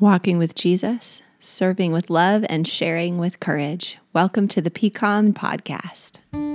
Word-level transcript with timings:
walking 0.00 0.38
with 0.38 0.54
Jesus, 0.54 1.22
serving 1.38 1.92
with 1.92 2.10
love, 2.10 2.44
and 2.48 2.66
sharing 2.66 3.18
with 3.18 3.40
courage. 3.40 3.98
Welcome 4.12 4.48
to 4.48 4.60
the 4.60 4.70
PCOM 4.70 5.32
podcast. 5.32 6.45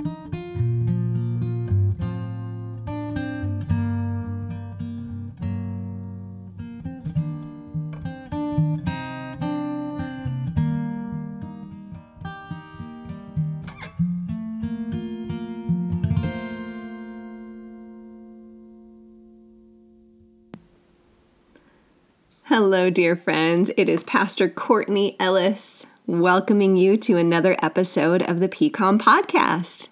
Hello, 22.64 22.90
dear 22.90 23.16
friends. 23.16 23.72
It 23.76 23.88
is 23.88 24.04
Pastor 24.04 24.48
Courtney 24.48 25.16
Ellis 25.18 25.84
welcoming 26.06 26.76
you 26.76 26.96
to 26.98 27.16
another 27.16 27.56
episode 27.60 28.22
of 28.22 28.38
the 28.38 28.48
PCOM 28.48 29.00
podcast. 29.00 29.88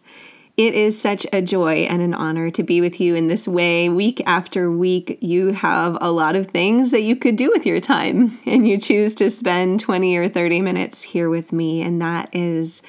It 0.56 0.74
is 0.74 0.98
such 0.98 1.26
a 1.32 1.42
joy 1.42 1.78
and 1.78 2.00
an 2.00 2.14
honor 2.14 2.48
to 2.52 2.62
be 2.62 2.80
with 2.80 3.00
you 3.00 3.16
in 3.16 3.26
this 3.26 3.48
way. 3.48 3.88
Week 3.88 4.22
after 4.24 4.70
week, 4.70 5.18
you 5.20 5.48
have 5.48 5.98
a 6.00 6.12
lot 6.12 6.36
of 6.36 6.46
things 6.46 6.92
that 6.92 7.02
you 7.02 7.16
could 7.16 7.34
do 7.34 7.50
with 7.52 7.66
your 7.66 7.80
time, 7.80 8.38
and 8.46 8.68
you 8.68 8.78
choose 8.78 9.16
to 9.16 9.30
spend 9.30 9.80
20 9.80 10.16
or 10.16 10.28
30 10.28 10.60
minutes 10.60 11.02
here 11.02 11.28
with 11.28 11.52
me, 11.52 11.82
and 11.82 12.00
that 12.00 12.32
is 12.32 12.82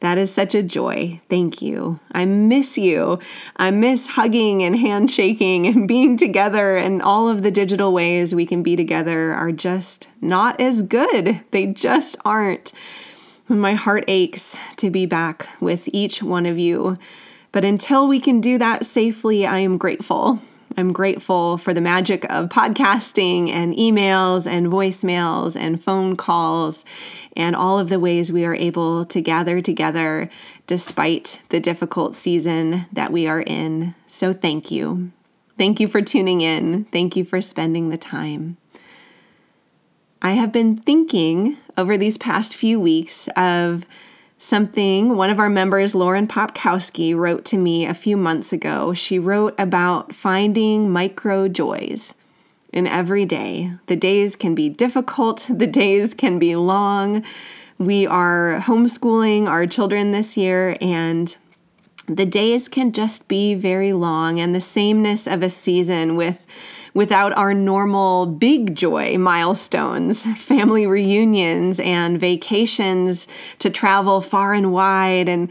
that 0.00 0.18
is 0.18 0.32
such 0.32 0.54
a 0.54 0.62
joy. 0.62 1.20
Thank 1.28 1.60
you. 1.60 1.98
I 2.12 2.24
miss 2.24 2.78
you. 2.78 3.18
I 3.56 3.70
miss 3.70 4.08
hugging 4.08 4.62
and 4.62 4.76
handshaking 4.76 5.66
and 5.66 5.88
being 5.88 6.16
together, 6.16 6.76
and 6.76 7.02
all 7.02 7.28
of 7.28 7.42
the 7.42 7.50
digital 7.50 7.92
ways 7.92 8.34
we 8.34 8.46
can 8.46 8.62
be 8.62 8.76
together 8.76 9.32
are 9.32 9.52
just 9.52 10.08
not 10.20 10.60
as 10.60 10.82
good. 10.82 11.40
They 11.50 11.66
just 11.66 12.16
aren't. 12.24 12.72
My 13.48 13.74
heart 13.74 14.04
aches 14.08 14.58
to 14.76 14.90
be 14.90 15.06
back 15.06 15.48
with 15.58 15.88
each 15.92 16.22
one 16.22 16.46
of 16.46 16.58
you. 16.58 16.98
But 17.50 17.64
until 17.64 18.06
we 18.06 18.20
can 18.20 18.40
do 18.40 18.58
that 18.58 18.84
safely, 18.84 19.46
I 19.46 19.58
am 19.58 19.78
grateful. 19.78 20.40
I'm 20.78 20.92
grateful 20.92 21.58
for 21.58 21.74
the 21.74 21.80
magic 21.80 22.24
of 22.30 22.50
podcasting 22.50 23.48
and 23.48 23.74
emails 23.74 24.46
and 24.46 24.68
voicemails 24.68 25.60
and 25.60 25.82
phone 25.82 26.14
calls 26.14 26.84
and 27.36 27.56
all 27.56 27.80
of 27.80 27.88
the 27.88 27.98
ways 27.98 28.30
we 28.30 28.44
are 28.44 28.54
able 28.54 29.04
to 29.06 29.20
gather 29.20 29.60
together 29.60 30.30
despite 30.68 31.42
the 31.48 31.58
difficult 31.58 32.14
season 32.14 32.86
that 32.92 33.10
we 33.10 33.26
are 33.26 33.40
in. 33.40 33.96
So, 34.06 34.32
thank 34.32 34.70
you. 34.70 35.10
Thank 35.58 35.80
you 35.80 35.88
for 35.88 36.00
tuning 36.00 36.42
in. 36.42 36.84
Thank 36.84 37.16
you 37.16 37.24
for 37.24 37.40
spending 37.40 37.88
the 37.88 37.98
time. 37.98 38.56
I 40.22 40.34
have 40.34 40.52
been 40.52 40.76
thinking 40.76 41.56
over 41.76 41.96
these 41.96 42.16
past 42.16 42.54
few 42.54 42.78
weeks 42.78 43.28
of 43.34 43.84
something 44.38 45.16
one 45.16 45.30
of 45.30 45.40
our 45.40 45.50
members, 45.50 45.94
Lauren 45.94 46.28
Popkowski, 46.28 47.14
wrote 47.14 47.44
to 47.46 47.58
me 47.58 47.84
a 47.84 47.92
few 47.92 48.16
months 48.16 48.52
ago. 48.52 48.94
She 48.94 49.18
wrote 49.18 49.54
about 49.58 50.14
finding 50.14 50.90
micro 50.90 51.48
joys 51.48 52.14
in 52.72 52.86
every 52.86 53.24
day. 53.24 53.72
The 53.86 53.96
days 53.96 54.36
can 54.36 54.54
be 54.54 54.68
difficult, 54.68 55.48
the 55.50 55.66
days 55.66 56.14
can 56.14 56.38
be 56.38 56.54
long. 56.56 57.24
We 57.78 58.06
are 58.06 58.62
homeschooling 58.64 59.46
our 59.46 59.66
children 59.66 60.12
this 60.12 60.36
year, 60.36 60.76
and 60.80 61.36
the 62.06 62.26
days 62.26 62.68
can 62.68 62.92
just 62.92 63.28
be 63.28 63.54
very 63.54 63.92
long, 63.92 64.40
and 64.40 64.54
the 64.54 64.60
sameness 64.60 65.26
of 65.26 65.42
a 65.42 65.50
season 65.50 66.16
with 66.16 66.44
without 66.94 67.32
our 67.36 67.54
normal 67.54 68.26
big 68.26 68.74
joy 68.74 69.18
milestones, 69.18 70.24
family 70.36 70.86
reunions, 70.86 71.80
and 71.80 72.20
vacations 72.20 73.28
to 73.58 73.70
travel 73.70 74.20
far 74.20 74.54
and 74.54 74.72
wide, 74.72 75.28
and 75.28 75.50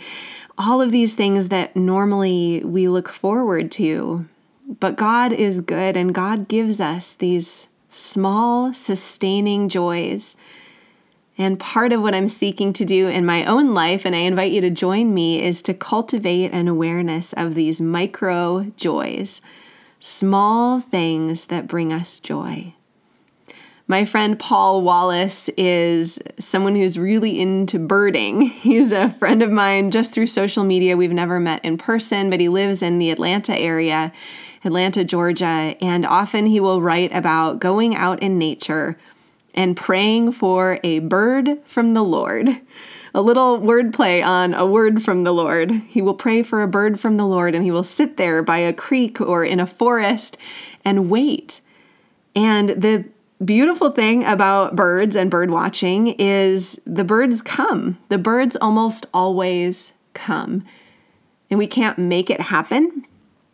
all 0.58 0.82
of 0.82 0.92
these 0.92 1.16
things 1.16 1.50
that 1.50 1.76
normally 1.76 2.64
we 2.64 2.88
look 2.88 3.10
forward 3.10 3.72
to. 3.72 4.26
But 4.80 4.98
God 4.98 5.32
is 5.32 5.62
good, 5.62 5.96
and 5.96 6.14
God 6.14 6.48
gives 6.48 6.82
us 6.82 7.16
these 7.16 7.68
small, 7.90 8.74
sustaining 8.74 9.70
joys. 9.70 10.36
And 11.38 11.60
part 11.60 11.94
of 11.94 12.02
what 12.02 12.16
I'm 12.16 12.28
seeking 12.28 12.74
to 12.74 12.84
do 12.84 13.08
in 13.08 13.26
my 13.26 13.46
own 13.46 13.74
life, 13.74 14.06
and 14.06 14.16
I 14.16 14.20
invite 14.20 14.52
you 14.52 14.62
to 14.62 14.72
join 14.72 15.14
me, 15.14 15.42
is 15.42 15.62
to 15.64 15.74
cultivate 15.74 16.52
an 16.52 16.68
awareness 16.68 17.32
of 17.34 17.54
these 17.54 17.80
micro 17.80 18.72
joys 18.76 19.42
small 20.00 20.80
things 20.80 21.48
that 21.48 21.68
bring 21.68 21.92
us 21.92 22.20
joy. 22.20 22.74
My 23.90 24.04
friend 24.04 24.38
Paul 24.38 24.82
Wallace 24.82 25.50
is 25.56 26.20
someone 26.38 26.76
who's 26.76 27.00
really 27.00 27.40
into 27.40 27.80
birding. 27.80 28.42
He's 28.42 28.92
a 28.92 29.12
friend 29.12 29.42
of 29.42 29.50
mine 29.50 29.92
just 29.92 30.14
through 30.14 30.28
social 30.28 30.66
media. 30.66 30.98
We've 30.98 31.12
never 31.14 31.40
met 31.40 31.64
in 31.64 31.78
person, 31.78 32.30
but 32.30 32.42
he 32.42 32.50
lives 32.50 32.84
in 32.84 33.00
the 33.00 33.12
Atlanta 33.12 33.58
area, 33.58 34.12
Atlanta, 34.66 35.06
Georgia, 35.06 35.76
and 35.80 36.06
often 36.06 36.48
he 36.48 36.60
will 36.60 36.82
write 36.82 37.14
about 37.14 37.60
going 37.60 37.96
out 37.96 38.22
in 38.22 38.38
nature 38.38 38.98
and 39.54 39.78
praying 39.78 40.34
for 40.34 40.82
a 40.84 41.00
bird 41.00 41.58
from 41.64 41.94
the 41.94 42.04
Lord 42.04 42.50
a 43.18 43.22
little 43.22 43.60
wordplay 43.60 44.24
on 44.24 44.54
a 44.54 44.64
word 44.64 45.02
from 45.02 45.24
the 45.24 45.32
Lord. 45.32 45.72
He 45.72 46.04
will 46.04 46.14
pray 46.14 46.44
for 46.44 46.62
a 46.62 46.68
bird 46.68 47.00
from 47.00 47.16
the 47.16 47.26
Lord 47.26 47.56
and 47.56 47.66
he 47.66 47.72
will 47.72 47.84
sit 47.84 48.16
there 48.16 48.44
by 48.44 48.60
a 48.60 48.72
creek 48.72 49.20
or 49.20 49.44
in 49.44 49.60
a 49.60 49.66
forest 49.66 50.38
and 50.86 51.10
wait. 51.10 51.62
And 52.36 52.70
the 52.70 53.06
beautiful 53.44 53.90
thing 53.90 54.24
about 54.24 54.76
birds 54.76 55.16
and 55.16 55.32
bird 55.32 55.50
watching 55.50 56.10
is 56.20 56.80
the 56.86 57.04
birds 57.04 57.42
come. 57.42 57.98
The 58.10 58.20
birds 58.20 58.56
almost 58.56 59.08
always 59.16 59.94
come. 60.14 60.64
And 61.50 61.58
we 61.58 61.66
can't 61.66 61.98
make 61.98 62.30
it 62.30 62.40
happen, 62.40 63.04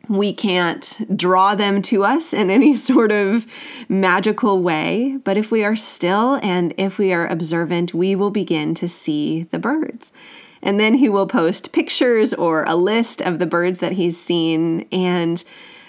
we 0.10 0.34
can't 0.34 1.02
draw 1.16 1.56
them 1.56 1.82
to 1.84 2.04
us 2.04 2.34
in 2.34 2.50
any 2.50 2.76
sort 2.90 3.12
of 3.12 3.48
magical 3.88 4.62
way, 4.62 5.18
but 5.24 5.38
if 5.38 5.52
we 5.52 5.64
are 5.64 5.76
still 5.76 6.36
and 6.44 6.74
if 6.78 6.98
we 6.98 7.14
are 7.14 7.28
observant, 7.28 7.94
we 7.94 8.16
will 8.16 8.32
begin 8.32 8.74
to 8.76 8.88
see 8.88 9.44
the 9.44 9.60
birds. 9.60 10.12
And 10.62 10.80
then 10.80 10.96
he 10.96 11.10
will 11.10 11.28
post 11.28 11.74
pictures 11.74 12.34
or 12.34 12.64
a 12.64 12.76
list 12.76 13.22
of 13.22 13.40
the 13.40 13.46
birds 13.46 13.80
that 13.80 13.94
he's 13.94 14.20
seen. 14.20 14.88
And 14.94 15.44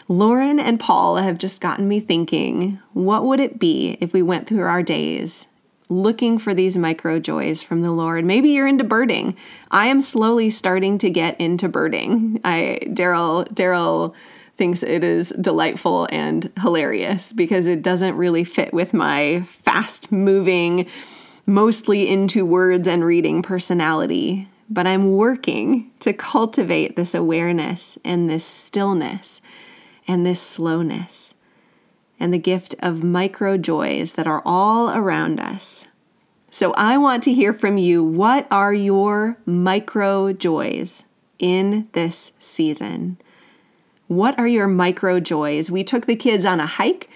Lauren 0.08 0.58
and 0.58 0.80
Paul 0.80 1.16
have 1.16 1.38
just 1.38 1.60
gotten 1.60 1.86
me 1.86 2.00
thinking 2.00 2.80
what 2.92 3.24
would 3.24 3.38
it 3.38 3.58
be 3.58 3.96
if 4.00 4.12
we 4.12 4.20
went 4.20 4.48
through 4.48 4.64
our 4.64 4.82
days 4.82 5.46
looking 5.88 6.38
for 6.38 6.54
these 6.54 6.76
micro 6.76 7.18
joys 7.18 7.62
from 7.62 7.82
the 7.82 7.92
Lord. 7.92 8.24
Maybe 8.24 8.50
you're 8.50 8.66
into 8.66 8.84
birding. 8.84 9.36
I 9.70 9.86
am 9.86 10.00
slowly 10.00 10.50
starting 10.50 10.98
to 10.98 11.10
get 11.10 11.40
into 11.40 11.68
birding. 11.68 12.40
I 12.44 12.78
Daryl 12.84 13.46
Daryl 13.48 14.14
thinks 14.56 14.82
it 14.82 15.02
is 15.02 15.30
delightful 15.30 16.06
and 16.10 16.52
hilarious 16.60 17.32
because 17.32 17.66
it 17.66 17.82
doesn't 17.82 18.16
really 18.16 18.44
fit 18.44 18.72
with 18.72 18.94
my 18.94 19.42
fast 19.46 20.12
moving, 20.12 20.86
mostly 21.44 22.08
into 22.08 22.46
words 22.46 22.86
and 22.86 23.04
reading 23.04 23.42
personality. 23.42 24.48
But 24.70 24.86
I'm 24.86 25.12
working 25.12 25.90
to 26.00 26.12
cultivate 26.12 26.96
this 26.96 27.14
awareness 27.14 27.98
and 28.04 28.30
this 28.30 28.44
stillness 28.44 29.42
and 30.06 30.24
this 30.24 30.40
slowness 30.40 31.34
and 32.18 32.32
the 32.32 32.38
gift 32.38 32.74
of 32.80 33.02
micro 33.02 33.56
joys 33.56 34.14
that 34.14 34.26
are 34.26 34.42
all 34.44 34.90
around 34.90 35.40
us. 35.40 35.86
So 36.50 36.72
I 36.74 36.96
want 36.96 37.22
to 37.24 37.34
hear 37.34 37.52
from 37.52 37.78
you. 37.78 38.04
What 38.04 38.46
are 38.50 38.72
your 38.72 39.38
micro 39.44 40.32
joys 40.32 41.04
in 41.38 41.88
this 41.92 42.32
season? 42.38 43.18
What 44.06 44.38
are 44.38 44.46
your 44.46 44.68
micro 44.68 45.18
joys? 45.18 45.70
We 45.70 45.82
took 45.82 46.06
the 46.06 46.14
kids 46.14 46.44
on 46.44 46.60
a 46.60 46.66
hike 46.66 47.10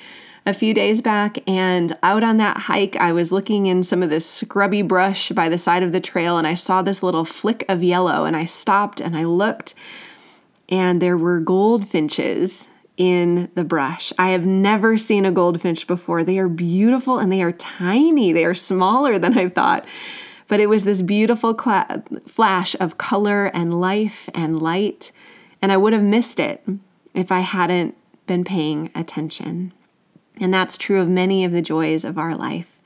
a 0.44 0.54
few 0.54 0.72
days 0.72 1.02
back, 1.02 1.38
and 1.46 1.96
out 2.02 2.24
on 2.24 2.38
that 2.38 2.56
hike, 2.56 2.96
I 2.96 3.12
was 3.12 3.30
looking 3.30 3.66
in 3.66 3.82
some 3.82 4.02
of 4.02 4.08
this 4.08 4.24
scrubby 4.24 4.80
brush 4.80 5.28
by 5.30 5.50
the 5.50 5.58
side 5.58 5.82
of 5.82 5.92
the 5.92 6.00
trail, 6.00 6.38
and 6.38 6.46
I 6.46 6.54
saw 6.54 6.80
this 6.80 7.02
little 7.02 7.26
flick 7.26 7.66
of 7.68 7.84
yellow, 7.84 8.24
and 8.24 8.34
I 8.34 8.46
stopped 8.46 8.98
and 8.98 9.14
I 9.14 9.24
looked, 9.24 9.74
and 10.68 11.02
there 11.02 11.18
were 11.18 11.38
goldfinches 11.38 12.66
in 12.98 13.48
the 13.54 13.64
brush. 13.64 14.12
I 14.18 14.30
have 14.30 14.44
never 14.44 14.98
seen 14.98 15.24
a 15.24 15.32
goldfinch 15.32 15.86
before. 15.86 16.24
They 16.24 16.36
are 16.36 16.48
beautiful 16.48 17.18
and 17.18 17.32
they 17.32 17.40
are 17.40 17.52
tiny. 17.52 18.32
They 18.32 18.44
are 18.44 18.54
smaller 18.54 19.18
than 19.18 19.38
I 19.38 19.48
thought. 19.48 19.86
But 20.48 20.60
it 20.60 20.68
was 20.68 20.84
this 20.84 21.00
beautiful 21.00 21.54
cla- 21.54 22.02
flash 22.26 22.74
of 22.80 22.98
color 22.98 23.46
and 23.46 23.80
life 23.80 24.28
and 24.34 24.60
light. 24.60 25.12
And 25.62 25.70
I 25.70 25.76
would 25.76 25.92
have 25.92 26.02
missed 26.02 26.40
it 26.40 26.66
if 27.14 27.30
I 27.30 27.40
hadn't 27.40 27.96
been 28.26 28.44
paying 28.44 28.90
attention. 28.94 29.72
And 30.40 30.52
that's 30.52 30.76
true 30.76 31.00
of 31.00 31.08
many 31.08 31.44
of 31.44 31.52
the 31.52 31.62
joys 31.62 32.04
of 32.04 32.18
our 32.18 32.34
life. 32.34 32.78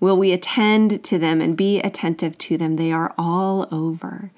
Will 0.00 0.18
we 0.18 0.32
attend 0.32 1.04
to 1.04 1.18
them 1.18 1.40
and 1.40 1.56
be 1.56 1.80
attentive 1.80 2.36
to 2.38 2.58
them? 2.58 2.74
They 2.74 2.92
are 2.92 3.14
all 3.16 3.68
over. 3.70 4.30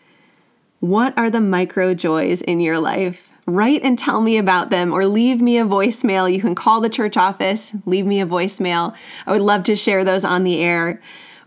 What 0.81 1.17
are 1.17 1.31
the 1.31 1.41
micro 1.41 1.95
joys 1.95 2.43
in 2.43 2.61
your 2.61 2.79
life? 2.79 3.29
Write 3.49 3.83
and 3.83 3.99
tell 3.99 4.21
me 4.21 4.37
about 4.37 4.71
them 4.71 4.93
or 4.93 5.07
leave 5.07 5.41
me 5.41 5.59
a 5.59 5.65
voicemail. 5.65 6.33
You 6.33 6.41
can 6.41 6.55
call 6.55 6.81
the 6.81 6.89
church 6.89 7.17
office, 7.17 7.75
leave 7.87 8.07
me 8.07 8.21
a 8.21 8.27
voicemail. 8.27 8.95
I 9.27 9.33
would 9.33 9.41
love 9.41 9.65
to 9.65 9.75
share 9.75 10.05
those 10.05 10.25
on 10.25 10.45
the 10.45 10.61
air. 10.61 11.01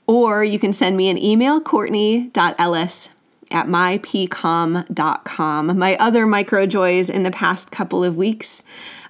Or 0.07 0.43
you 0.43 0.59
can 0.59 0.73
send 0.73 0.97
me 0.97 1.09
an 1.09 1.17
email, 1.17 1.61
courtney.ellis 1.61 3.09
at 3.51 3.67
mypcom.com. 3.67 4.97
My 5.77 5.95
other 5.97 6.25
micro 6.25 6.65
joys 6.65 7.09
in 7.09 7.23
the 7.23 7.31
past 7.31 7.71
couple 7.71 8.03
of 8.03 8.17
weeks. 8.17 8.63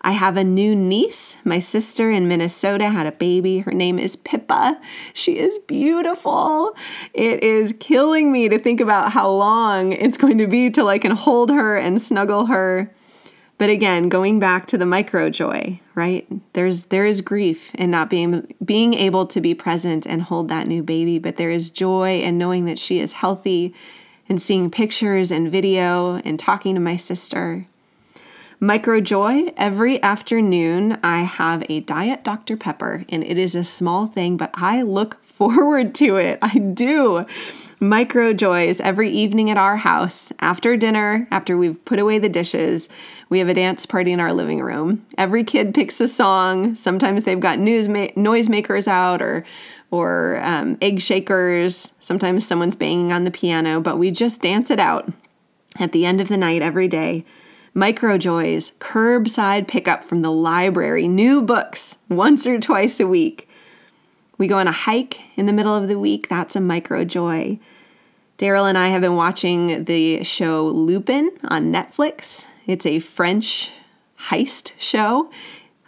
I 0.03 0.13
have 0.13 0.35
a 0.35 0.43
new 0.43 0.75
niece. 0.75 1.37
My 1.45 1.59
sister 1.59 2.09
in 2.09 2.27
Minnesota 2.27 2.89
had 2.89 3.05
a 3.05 3.11
baby. 3.11 3.59
Her 3.59 3.71
name 3.71 3.99
is 3.99 4.15
Pippa. 4.15 4.81
She 5.13 5.37
is 5.37 5.59
beautiful. 5.59 6.75
It 7.13 7.43
is 7.43 7.75
killing 7.79 8.31
me 8.31 8.49
to 8.49 8.57
think 8.57 8.81
about 8.81 9.11
how 9.11 9.29
long 9.29 9.93
it's 9.93 10.17
going 10.17 10.39
to 10.39 10.47
be 10.47 10.71
till 10.71 10.87
I 10.87 10.97
can 10.97 11.11
hold 11.11 11.51
her 11.51 11.77
and 11.77 12.01
snuggle 12.01 12.47
her. 12.47 12.91
But 13.59 13.69
again, 13.69 14.09
going 14.09 14.39
back 14.39 14.65
to 14.67 14.77
the 14.79 14.87
micro 14.87 15.29
joy, 15.29 15.79
right? 15.93 16.27
There's 16.53 16.87
there 16.87 17.05
is 17.05 17.21
grief 17.21 17.75
in 17.75 17.91
not 17.91 18.09
being 18.09 18.51
being 18.65 18.95
able 18.95 19.27
to 19.27 19.39
be 19.39 19.53
present 19.53 20.07
and 20.07 20.23
hold 20.23 20.47
that 20.47 20.65
new 20.65 20.81
baby, 20.81 21.19
but 21.19 21.37
there 21.37 21.51
is 21.51 21.69
joy 21.69 22.21
in 22.21 22.39
knowing 22.39 22.65
that 22.65 22.79
she 22.79 22.99
is 22.99 23.13
healthy 23.13 23.75
and 24.27 24.41
seeing 24.41 24.71
pictures 24.71 25.29
and 25.29 25.51
video 25.51 26.15
and 26.25 26.39
talking 26.39 26.73
to 26.73 26.81
my 26.81 26.97
sister. 26.97 27.67
Micro 28.63 29.01
Joy, 29.01 29.51
every 29.57 29.99
afternoon 30.03 30.99
I 31.01 31.21
have 31.21 31.63
a 31.67 31.79
Diet 31.79 32.23
Dr. 32.23 32.55
Pepper, 32.55 33.05
and 33.09 33.23
it 33.23 33.39
is 33.39 33.55
a 33.55 33.63
small 33.63 34.05
thing, 34.05 34.37
but 34.37 34.51
I 34.53 34.83
look 34.83 35.17
forward 35.25 35.95
to 35.95 36.17
it. 36.17 36.37
I 36.43 36.59
do. 36.59 37.25
Micro 37.79 38.33
Joys 38.33 38.79
every 38.79 39.09
evening 39.09 39.49
at 39.49 39.57
our 39.57 39.77
house. 39.77 40.31
After 40.41 40.77
dinner, 40.77 41.27
after 41.31 41.57
we've 41.57 41.83
put 41.85 41.97
away 41.97 42.19
the 42.19 42.29
dishes, 42.29 42.87
we 43.29 43.39
have 43.39 43.49
a 43.49 43.55
dance 43.55 43.87
party 43.87 44.11
in 44.11 44.19
our 44.19 44.31
living 44.31 44.61
room. 44.61 45.07
Every 45.17 45.43
kid 45.43 45.73
picks 45.73 45.99
a 45.99 46.07
song. 46.07 46.75
Sometimes 46.75 47.23
they've 47.23 47.39
got 47.39 47.57
news 47.57 47.87
ma- 47.87 48.13
noisemakers 48.15 48.87
out 48.87 49.23
or 49.23 49.43
or 49.89 50.39
um, 50.43 50.77
egg 50.83 51.01
shakers. 51.01 51.93
Sometimes 51.99 52.45
someone's 52.45 52.75
banging 52.75 53.11
on 53.11 53.23
the 53.23 53.31
piano, 53.31 53.81
but 53.81 53.97
we 53.97 54.11
just 54.11 54.43
dance 54.43 54.69
it 54.69 54.79
out 54.79 55.11
at 55.79 55.93
the 55.93 56.05
end 56.05 56.21
of 56.21 56.27
the 56.27 56.37
night 56.37 56.61
every 56.61 56.87
day. 56.87 57.25
Micro 57.73 58.17
Joys, 58.17 58.73
curbside 58.79 59.65
pickup 59.65 60.03
from 60.03 60.23
the 60.23 60.31
library, 60.31 61.07
new 61.07 61.41
books 61.41 61.97
once 62.09 62.45
or 62.45 62.59
twice 62.59 62.99
a 62.99 63.07
week. 63.07 63.47
We 64.37 64.47
go 64.47 64.57
on 64.57 64.67
a 64.67 64.73
hike 64.73 65.21
in 65.37 65.45
the 65.45 65.53
middle 65.53 65.73
of 65.73 65.87
the 65.87 65.97
week. 65.97 66.27
That's 66.27 66.57
a 66.57 66.59
micro 66.59 67.05
joy. 67.05 67.59
Daryl 68.37 68.67
and 68.67 68.77
I 68.77 68.89
have 68.89 69.01
been 69.01 69.15
watching 69.15 69.85
the 69.85 70.21
show 70.25 70.65
Lupin 70.65 71.31
on 71.45 71.71
Netflix. 71.71 72.45
It's 72.67 72.85
a 72.85 72.99
French 72.99 73.71
heist 74.19 74.73
show. 74.77 75.31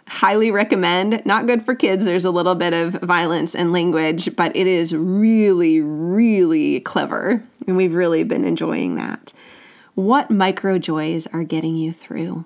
Highly 0.08 0.50
recommend. 0.50 1.20
Not 1.26 1.46
good 1.46 1.66
for 1.66 1.74
kids. 1.74 2.06
There's 2.06 2.24
a 2.24 2.30
little 2.30 2.54
bit 2.54 2.72
of 2.72 2.94
violence 2.94 3.54
and 3.54 3.74
language, 3.74 4.34
but 4.36 4.56
it 4.56 4.66
is 4.66 4.96
really, 4.96 5.82
really 5.82 6.80
clever. 6.80 7.42
And 7.66 7.76
we've 7.76 7.94
really 7.94 8.24
been 8.24 8.44
enjoying 8.44 8.94
that 8.94 9.34
what 9.94 10.30
micro 10.30 10.78
joys 10.78 11.26
are 11.28 11.44
getting 11.44 11.76
you 11.76 11.92
through. 11.92 12.44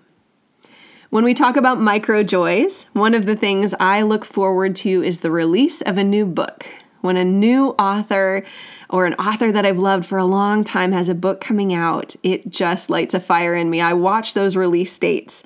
When 1.11 1.25
we 1.25 1.33
talk 1.33 1.57
about 1.57 1.81
micro 1.81 2.23
joys, 2.23 2.85
one 2.93 3.15
of 3.15 3.25
the 3.25 3.37
things 3.37 3.75
I 3.81 4.03
look 4.03 4.27
forward 4.27 4.77
to 4.77 5.03
is 5.03 5.21
the 5.21 5.31
release 5.31 5.81
of 5.81 5.97
a 5.97 6.05
new 6.05 6.27
book. 6.27 6.67
When 7.01 7.17
a 7.17 7.25
new 7.25 7.69
author 7.79 8.45
or 8.91 9.07
an 9.07 9.15
author 9.15 9.51
that 9.53 9.65
I've 9.65 9.79
loved 9.79 10.05
for 10.05 10.19
a 10.19 10.25
long 10.25 10.65
time 10.65 10.93
has 10.93 11.09
a 11.09 11.15
book 11.15 11.41
coming 11.41 11.73
out, 11.73 12.15
it 12.23 12.51
just 12.51 12.91
lights 12.91 13.15
a 13.15 13.21
fire 13.21 13.55
in 13.55 13.71
me. 13.71 13.81
I 13.81 13.95
watch 13.95 14.35
those 14.35 14.57
release 14.57 14.99
dates 14.99 15.45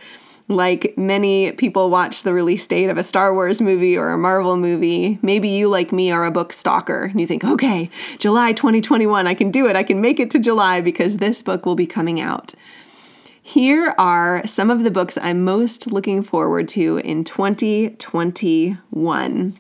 like 0.53 0.97
many 0.97 1.53
people 1.53 1.91
watch 1.91 2.23
the 2.23 2.33
release 2.33 2.67
date 2.67 2.89
of 2.89 2.99
a 2.99 3.03
Star 3.03 3.35
Wars 3.35 3.61
movie 3.61 3.97
or 3.97 4.11
a 4.11 4.19
Marvel 4.19 4.57
movie. 4.57 5.19
Maybe 5.23 5.49
you, 5.49 5.69
like 5.69 5.93
me, 5.93 6.11
are 6.11 6.25
a 6.25 6.31
book 6.31 6.53
stalker 6.53 7.05
and 7.05 7.21
you 7.21 7.27
think, 7.27 7.45
okay, 7.45 7.91
July 8.19 8.53
2021, 8.53 9.27
I 9.27 9.35
can 9.35 9.51
do 9.51 9.67
it. 9.67 9.77
I 9.77 9.83
can 9.83 10.01
make 10.01 10.21
it 10.21 10.31
to 10.31 10.39
July 10.39 10.81
because 10.81 11.19
this 11.19 11.43
book 11.43 11.67
will 11.67 11.75
be 11.75 11.87
coming 11.87 12.21
out. 12.21 12.55
Here 13.43 13.95
are 13.99 14.47
some 14.47 14.71
of 14.71 14.85
the 14.85 14.91
books 14.91 15.19
I'm 15.21 15.43
most 15.43 15.91
looking 15.91 16.23
forward 16.23 16.69
to 16.69 16.99
in 16.99 17.25
2021. 17.25 19.59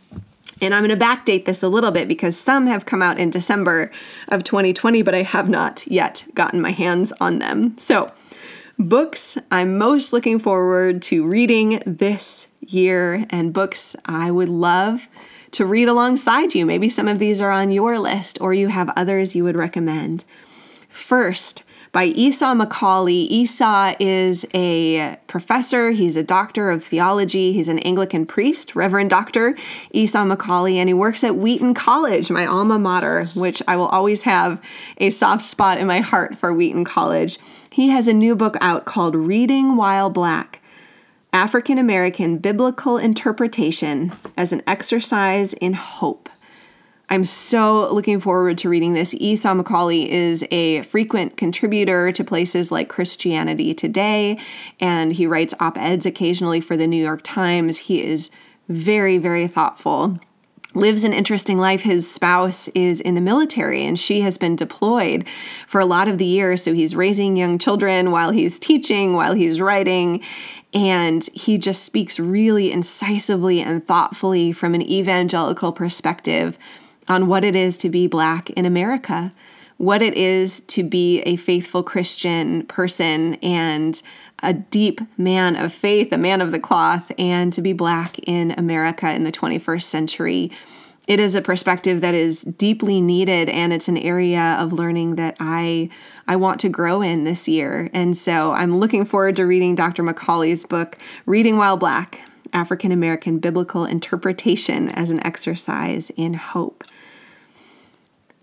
And 0.62 0.74
I'm 0.74 0.86
going 0.86 0.96
to 0.96 1.04
backdate 1.04 1.44
this 1.44 1.64
a 1.64 1.68
little 1.68 1.90
bit 1.90 2.06
because 2.06 2.38
some 2.38 2.68
have 2.68 2.86
come 2.86 3.02
out 3.02 3.18
in 3.18 3.30
December 3.30 3.90
of 4.28 4.44
2020, 4.44 5.02
but 5.02 5.16
I 5.16 5.22
have 5.22 5.48
not 5.48 5.84
yet 5.88 6.24
gotten 6.34 6.60
my 6.60 6.70
hands 6.70 7.12
on 7.20 7.40
them. 7.40 7.76
So, 7.78 8.12
books 8.78 9.38
I'm 9.50 9.78
most 9.78 10.12
looking 10.12 10.38
forward 10.38 11.02
to 11.02 11.26
reading 11.26 11.82
this 11.86 12.48
year 12.60 13.26
and 13.30 13.52
books 13.52 13.96
I 14.04 14.30
would 14.30 14.48
love 14.48 15.08
to 15.52 15.66
read 15.66 15.88
alongside 15.88 16.54
you. 16.54 16.64
Maybe 16.64 16.88
some 16.88 17.08
of 17.08 17.18
these 17.18 17.40
are 17.40 17.50
on 17.50 17.70
your 17.70 17.98
list 17.98 18.40
or 18.40 18.54
you 18.54 18.68
have 18.68 18.90
others 18.96 19.36
you 19.36 19.44
would 19.44 19.56
recommend. 19.56 20.24
First, 20.88 21.64
by 21.92 22.06
Esau 22.06 22.54
McCaulley. 22.54 23.26
Esau 23.28 23.94
is 24.00 24.46
a 24.54 25.18
professor, 25.26 25.90
he's 25.90 26.16
a 26.16 26.22
doctor 26.22 26.70
of 26.70 26.82
theology, 26.82 27.52
he's 27.52 27.68
an 27.68 27.78
Anglican 27.80 28.24
priest, 28.24 28.74
Reverend 28.74 29.10
Dr. 29.10 29.54
Esau 29.92 30.24
McCaulley, 30.24 30.76
and 30.76 30.88
he 30.88 30.94
works 30.94 31.22
at 31.22 31.36
Wheaton 31.36 31.74
College, 31.74 32.30
my 32.30 32.46
alma 32.46 32.78
mater, 32.78 33.26
which 33.34 33.62
I 33.68 33.76
will 33.76 33.88
always 33.88 34.22
have 34.22 34.60
a 34.96 35.10
soft 35.10 35.44
spot 35.44 35.76
in 35.76 35.86
my 35.86 36.00
heart 36.00 36.36
for 36.38 36.54
Wheaton 36.54 36.84
College. 36.84 37.38
He 37.72 37.88
has 37.88 38.06
a 38.06 38.12
new 38.12 38.36
book 38.36 38.58
out 38.60 38.84
called 38.84 39.14
Reading 39.14 39.76
While 39.76 40.10
Black 40.10 40.60
African 41.32 41.78
American 41.78 42.36
Biblical 42.36 42.98
Interpretation 42.98 44.12
as 44.36 44.52
an 44.52 44.62
Exercise 44.66 45.54
in 45.54 45.72
Hope. 45.72 46.28
I'm 47.08 47.24
so 47.24 47.90
looking 47.90 48.20
forward 48.20 48.58
to 48.58 48.68
reading 48.68 48.92
this. 48.92 49.14
Esau 49.14 49.54
McCaulley 49.54 50.06
is 50.06 50.44
a 50.50 50.82
frequent 50.82 51.38
contributor 51.38 52.12
to 52.12 52.22
places 52.22 52.70
like 52.70 52.90
Christianity 52.90 53.72
Today, 53.72 54.38
and 54.78 55.14
he 55.14 55.26
writes 55.26 55.54
op 55.58 55.78
eds 55.78 56.04
occasionally 56.04 56.60
for 56.60 56.76
the 56.76 56.86
New 56.86 57.02
York 57.02 57.22
Times. 57.24 57.78
He 57.78 58.04
is 58.04 58.30
very, 58.68 59.16
very 59.16 59.46
thoughtful 59.46 60.18
lives 60.74 61.04
an 61.04 61.12
interesting 61.12 61.58
life. 61.58 61.82
His 61.82 62.10
spouse 62.10 62.68
is 62.68 63.00
in 63.00 63.14
the 63.14 63.20
military 63.20 63.84
and 63.84 63.98
she 63.98 64.22
has 64.22 64.38
been 64.38 64.56
deployed 64.56 65.26
for 65.66 65.80
a 65.80 65.86
lot 65.86 66.08
of 66.08 66.18
the 66.18 66.24
year. 66.24 66.56
So 66.56 66.72
he's 66.72 66.96
raising 66.96 67.36
young 67.36 67.58
children 67.58 68.10
while 68.10 68.30
he's 68.30 68.58
teaching, 68.58 69.14
while 69.14 69.34
he's 69.34 69.60
writing. 69.60 70.22
And 70.74 71.24
he 71.34 71.58
just 71.58 71.82
speaks 71.84 72.18
really 72.18 72.72
incisively 72.72 73.60
and 73.60 73.86
thoughtfully 73.86 74.52
from 74.52 74.74
an 74.74 74.82
evangelical 74.82 75.72
perspective 75.72 76.58
on 77.08 77.26
what 77.26 77.44
it 77.44 77.54
is 77.54 77.76
to 77.78 77.90
be 77.90 78.06
Black 78.06 78.48
in 78.50 78.64
America, 78.64 79.32
what 79.76 80.00
it 80.00 80.14
is 80.14 80.60
to 80.60 80.82
be 80.82 81.20
a 81.22 81.36
faithful 81.36 81.82
Christian 81.82 82.64
person 82.66 83.34
and 83.42 84.00
a 84.42 84.52
deep 84.52 85.00
man 85.16 85.56
of 85.56 85.72
faith, 85.72 86.12
a 86.12 86.18
man 86.18 86.40
of 86.40 86.50
the 86.50 86.58
cloth, 86.58 87.12
and 87.18 87.52
to 87.52 87.62
be 87.62 87.72
Black 87.72 88.18
in 88.20 88.52
America 88.52 89.12
in 89.12 89.24
the 89.24 89.32
21st 89.32 89.82
century. 89.82 90.50
It 91.08 91.18
is 91.18 91.34
a 91.34 91.42
perspective 91.42 92.00
that 92.00 92.14
is 92.14 92.42
deeply 92.42 93.00
needed, 93.00 93.48
and 93.48 93.72
it's 93.72 93.88
an 93.88 93.98
area 93.98 94.56
of 94.58 94.72
learning 94.72 95.16
that 95.16 95.36
I 95.40 95.90
I 96.28 96.36
want 96.36 96.60
to 96.60 96.68
grow 96.68 97.02
in 97.02 97.24
this 97.24 97.48
year. 97.48 97.90
And 97.92 98.16
so 98.16 98.52
I'm 98.52 98.76
looking 98.76 99.04
forward 99.04 99.36
to 99.36 99.44
reading 99.44 99.74
Dr. 99.74 100.04
McCaulley's 100.04 100.64
book, 100.64 100.96
Reading 101.26 101.56
While 101.56 101.76
Black 101.76 102.20
African 102.52 102.92
American 102.92 103.38
Biblical 103.38 103.84
Interpretation 103.84 104.88
as 104.90 105.10
an 105.10 105.24
Exercise 105.26 106.10
in 106.10 106.34
Hope. 106.34 106.84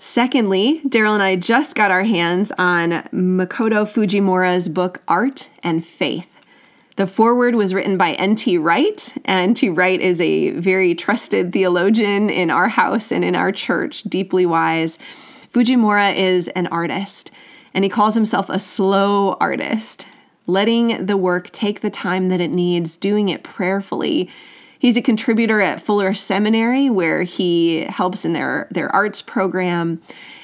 Secondly, 0.02 0.80
Daryl 0.86 1.14
and 1.14 1.22
I 1.22 1.36
just 1.36 1.76
got 1.76 1.92
our 1.92 2.04
hands 2.04 2.54
on 2.58 2.92
Makoto 3.12 3.86
Fujimura's 3.86 4.70
book 4.70 5.04
Art 5.10 5.50
and 5.62 5.86
Faith. 5.86 6.40
The 6.96 7.06
foreword 7.06 7.56
was 7.56 7.74
written 7.74 7.98
by 7.98 8.14
N.T. 8.14 8.58
Wright. 8.60 9.18
N.T. 9.26 9.68
Wright 9.68 10.00
is 10.00 10.22
a 10.22 10.52
very 10.52 10.96
trusted 10.96 11.52
theologian 11.52 12.30
in 12.30 12.50
our 12.50 12.70
house 12.70 13.12
and 13.12 13.26
in 13.26 13.36
our 13.36 13.52
church, 13.52 14.04
deeply 14.04 14.46
wise. 14.46 15.00
Fujimura 15.52 16.16
is 16.16 16.48
an 16.50 16.68
artist, 16.68 17.32
and 17.74 17.84
he 17.84 17.90
calls 17.90 18.16
himself 18.16 18.50
a 18.50 18.60
slow 18.60 19.34
artist, 19.42 20.08
letting 20.48 21.08
the 21.08 21.18
work 21.18 21.52
take 21.52 21.82
the 21.82 21.90
time 21.90 22.30
that 22.30 22.40
it 22.40 22.52
needs, 22.52 22.96
doing 22.96 23.28
it 23.28 23.44
prayerfully, 23.44 24.30
He's 24.80 24.96
a 24.96 25.02
contributor 25.02 25.60
at 25.60 25.82
Fuller 25.82 26.14
Seminary, 26.14 26.90
where 26.90 27.24
he 27.24 27.82
helps 27.82 28.24
in 28.24 28.32
their, 28.32 28.68
their 28.72 28.90
arts 28.96 29.22
program. 29.22 30.02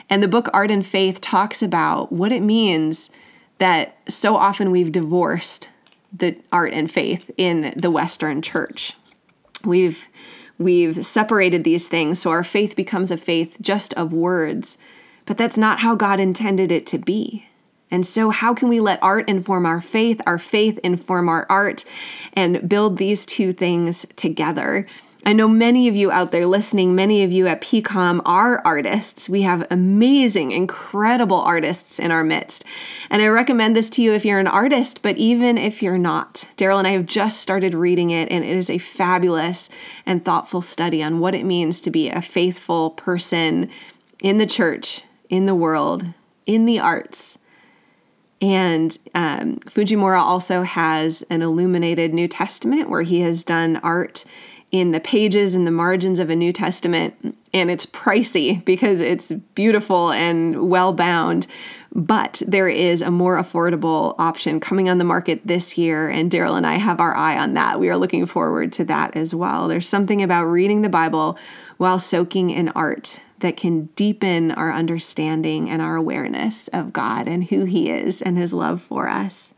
And 0.10 0.22
the 0.22 0.28
book 0.28 0.50
Art 0.54 0.70
and 0.70 0.86
Faith 0.86 1.22
talks 1.22 1.64
about 1.64 2.12
what 2.12 2.34
it 2.34 2.42
means 2.42 3.10
that 3.58 3.98
so 4.10 4.36
often 4.36 4.72
we've 4.72 4.92
divorced 4.92 5.70
the 6.12 6.36
art 6.52 6.74
and 6.74 6.92
faith 6.92 7.32
in 7.38 7.74
the 7.78 7.90
Western 7.90 8.42
church. 8.42 8.94
We've 9.64 10.08
we've 10.58 11.06
separated 11.06 11.64
these 11.64 11.90
things 11.90 12.20
so 12.20 12.30
our 12.30 12.44
faith 12.44 12.78
becomes 12.78 13.12
a 13.12 13.18
faith 13.18 13.58
just 13.60 13.94
of 13.96 14.14
words, 14.14 14.78
but 15.26 15.38
that's 15.38 15.58
not 15.58 15.80
how 15.80 15.96
God 15.96 16.20
intended 16.20 16.72
it 16.72 16.86
to 16.88 16.98
be. 16.98 17.48
And 17.92 18.06
so, 18.06 18.30
how 18.30 18.54
can 18.54 18.68
we 18.68 18.80
let 18.80 19.02
art 19.02 19.30
inform 19.30 19.66
our 19.66 19.82
faith, 19.82 20.22
our 20.26 20.40
faith 20.40 20.80
inform 20.80 21.30
our 21.30 21.46
art, 21.50 21.86
and 22.34 22.68
build 22.68 22.98
these 22.98 23.26
two 23.26 23.54
things 23.54 24.06
together? 24.16 24.88
I 25.28 25.34
know 25.34 25.48
many 25.48 25.88
of 25.88 25.96
you 25.96 26.12
out 26.12 26.32
there 26.32 26.46
listening, 26.46 26.94
many 26.94 27.24
of 27.24 27.32
you 27.32 27.48
at 27.48 27.60
PCOM 27.60 28.22
are 28.26 28.62
artists. 28.64 29.28
We 29.28 29.42
have 29.42 29.66
amazing, 29.72 30.52
incredible 30.52 31.40
artists 31.40 31.98
in 31.98 32.12
our 32.12 32.24
midst. 32.24 32.64
And 33.10 33.24
I 33.24 33.28
recommend 33.28 33.76
this 33.76 33.90
to 33.92 34.04
you 34.04 34.14
if 34.14 34.24
you're 34.24 34.40
an 34.40 34.46
artist, 34.46 35.02
but 35.02 35.18
even 35.18 35.58
if 35.58 35.82
you're 35.82 35.98
not. 35.98 36.48
Daryl 36.58 36.78
and 36.78 36.88
I 36.88 36.92
have 36.92 37.08
just 37.08 37.40
started 37.40 37.74
reading 37.74 38.12
it, 38.12 38.30
and 38.32 38.44
it 38.44 38.56
is 38.56 38.70
a 38.70 38.78
fabulous 38.78 39.72
and 40.06 40.24
thoughtful 40.24 40.62
study 40.62 41.02
on 41.02 41.20
what 41.20 41.34
it 41.34 41.44
means 41.44 41.82
to 41.82 41.90
be 41.90 42.08
a 42.08 42.22
faithful 42.22 42.92
person 42.92 43.72
in 44.22 44.38
the 44.38 44.46
church, 44.46 45.06
in 45.28 45.48
the 45.48 45.56
world, 45.56 46.06
in 46.46 46.68
the 46.68 46.80
arts. 46.80 47.40
And 48.42 48.98
um, 49.14 49.58
Fujimura 49.66 50.20
also 50.20 50.64
has 50.64 51.24
an 51.30 51.42
illuminated 51.42 52.14
New 52.14 52.28
Testament 52.28 52.90
where 52.90 53.04
he 53.04 53.22
has 53.22 53.44
done 53.44 53.78
art 53.78 54.26
in 54.72 54.92
the 54.92 55.00
pages 55.00 55.56
and 55.56 55.66
the 55.66 55.72
margins 55.72 56.20
of 56.20 56.30
a 56.30 56.36
New 56.36 56.52
Testament, 56.52 57.38
and 57.54 57.72
it's 57.72 57.86
pricey 57.86 58.64
because 58.66 59.00
it's 59.00 59.32
beautiful 59.32 60.12
and 60.12 60.70
well 60.70 60.92
bound. 60.92 61.48
But 61.94 62.42
there 62.46 62.68
is 62.68 63.02
a 63.02 63.10
more 63.10 63.42
affordable 63.42 64.16
option 64.20 64.60
coming 64.60 64.90
on 64.90 64.98
the 64.98 65.06
market 65.06 65.42
this 65.46 65.78
year, 65.78 66.10
and 66.10 66.30
Daryl 66.30 66.58
and 66.58 66.68
I 66.68 66.76
have 66.76 67.00
our 67.00 67.16
eye 67.16 67.38
on 67.38 67.54
that. 67.54 67.80
We 67.80 67.88
are 67.88 67.96
looking 67.96 68.26
forward 68.26 68.74
to 68.74 68.84
that 68.86 69.16
as 69.16 69.34
well. 69.34 69.70
There's 69.70 69.88
something 69.88 70.22
about 70.22 70.46
reading 70.46 70.82
the 70.82 70.90
Bible 70.90 71.38
while 71.78 72.00
soaking 72.00 72.50
in 72.50 72.68
art 72.70 73.22
that 73.40 73.58
can 73.58 73.86
deepen 73.96 74.52
our 74.52 74.72
understanding 74.72 75.70
and 75.70 75.82
our 75.82 75.96
awareness 75.96 76.68
of 76.70 76.94
God 76.94 77.28
and 77.28 77.46
who 77.46 77.66
He 77.66 77.90
is 77.90 78.22
and 78.22 78.38
His 78.38 78.54
love 78.54 78.82
for 78.82 79.08
us. 79.08 79.54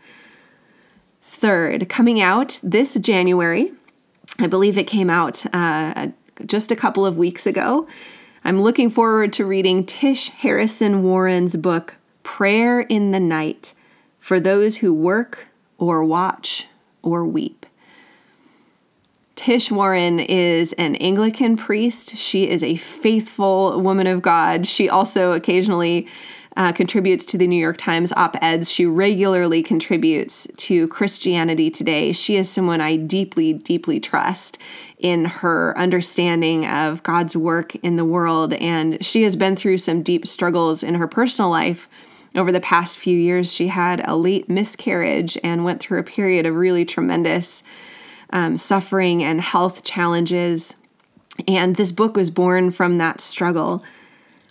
Third, 1.22 1.88
coming 1.88 2.20
out 2.20 2.60
this 2.64 2.96
January, 2.96 3.72
I 4.40 4.48
believe 4.48 4.78
it 4.78 4.88
came 4.88 5.10
out 5.10 5.46
uh, 5.54 6.08
just 6.46 6.72
a 6.72 6.76
couple 6.76 7.06
of 7.06 7.18
weeks 7.18 7.46
ago. 7.46 7.88
I'm 8.44 8.62
looking 8.62 8.90
forward 8.90 9.34
to 9.34 9.46
reading 9.46 9.86
Tish 9.86 10.30
Harrison 10.30 11.04
Warren's 11.04 11.56
book, 11.56 11.98
Prayer 12.24 12.82
in 12.82 13.12
the 13.12 13.20
Night, 13.20 13.74
for 14.20 14.40
those 14.40 14.78
who 14.78 14.94
work 14.94 15.48
or 15.78 16.04
watch 16.04 16.68
or 17.02 17.26
weep. 17.26 17.57
Tish 19.38 19.70
Warren 19.70 20.20
is 20.20 20.74
an 20.74 20.96
Anglican 20.96 21.58
priest. 21.58 22.18
She 22.18 22.50
is 22.50 22.64
a 22.64 22.76
faithful 22.76 23.80
woman 23.80 24.08
of 24.08 24.24
God. 24.24 24.66
She 24.66 24.90
also 24.90 25.34
occasionally 25.34 26.08
uh, 26.58 26.74
contributes 26.74 27.24
to 27.26 27.38
the 27.38 27.46
New 27.46 27.62
York 27.62 27.78
Times 27.78 28.12
op 28.14 28.36
eds. 28.42 28.72
She 28.72 28.88
regularly 28.88 29.62
contributes 29.62 30.48
to 30.58 30.88
Christianity 30.88 31.70
Today. 31.70 32.12
She 32.14 32.36
is 32.36 32.50
someone 32.50 32.82
I 32.82 32.96
deeply, 32.96 33.54
deeply 33.54 34.00
trust 34.00 34.58
in 34.98 35.26
her 35.26 35.78
understanding 35.78 36.66
of 36.66 37.04
God's 37.04 37.38
work 37.38 37.76
in 37.76 37.96
the 37.96 38.06
world. 38.06 38.54
And 38.54 39.06
she 39.06 39.22
has 39.22 39.36
been 39.36 39.56
through 39.56 39.78
some 39.78 40.02
deep 40.02 40.26
struggles 40.26 40.82
in 40.82 40.96
her 40.96 41.08
personal 41.08 41.52
life. 41.52 41.88
Over 42.36 42.52
the 42.52 42.60
past 42.60 42.98
few 42.98 43.18
years, 43.18 43.54
she 43.54 43.68
had 43.68 44.02
a 44.08 44.16
late 44.16 44.50
miscarriage 44.50 45.38
and 45.44 45.64
went 45.64 45.80
through 45.80 46.00
a 46.00 46.04
period 46.04 46.48
of 46.48 46.56
really 46.56 46.86
tremendous 46.86 47.64
um, 48.32 48.58
suffering 48.58 49.24
and 49.24 49.42
health 49.42 49.84
challenges. 49.84 50.76
And 51.48 51.76
this 51.76 51.92
book 51.92 52.16
was 52.16 52.30
born 52.30 52.72
from 52.72 52.98
that 52.98 53.22
struggle. 53.22 53.84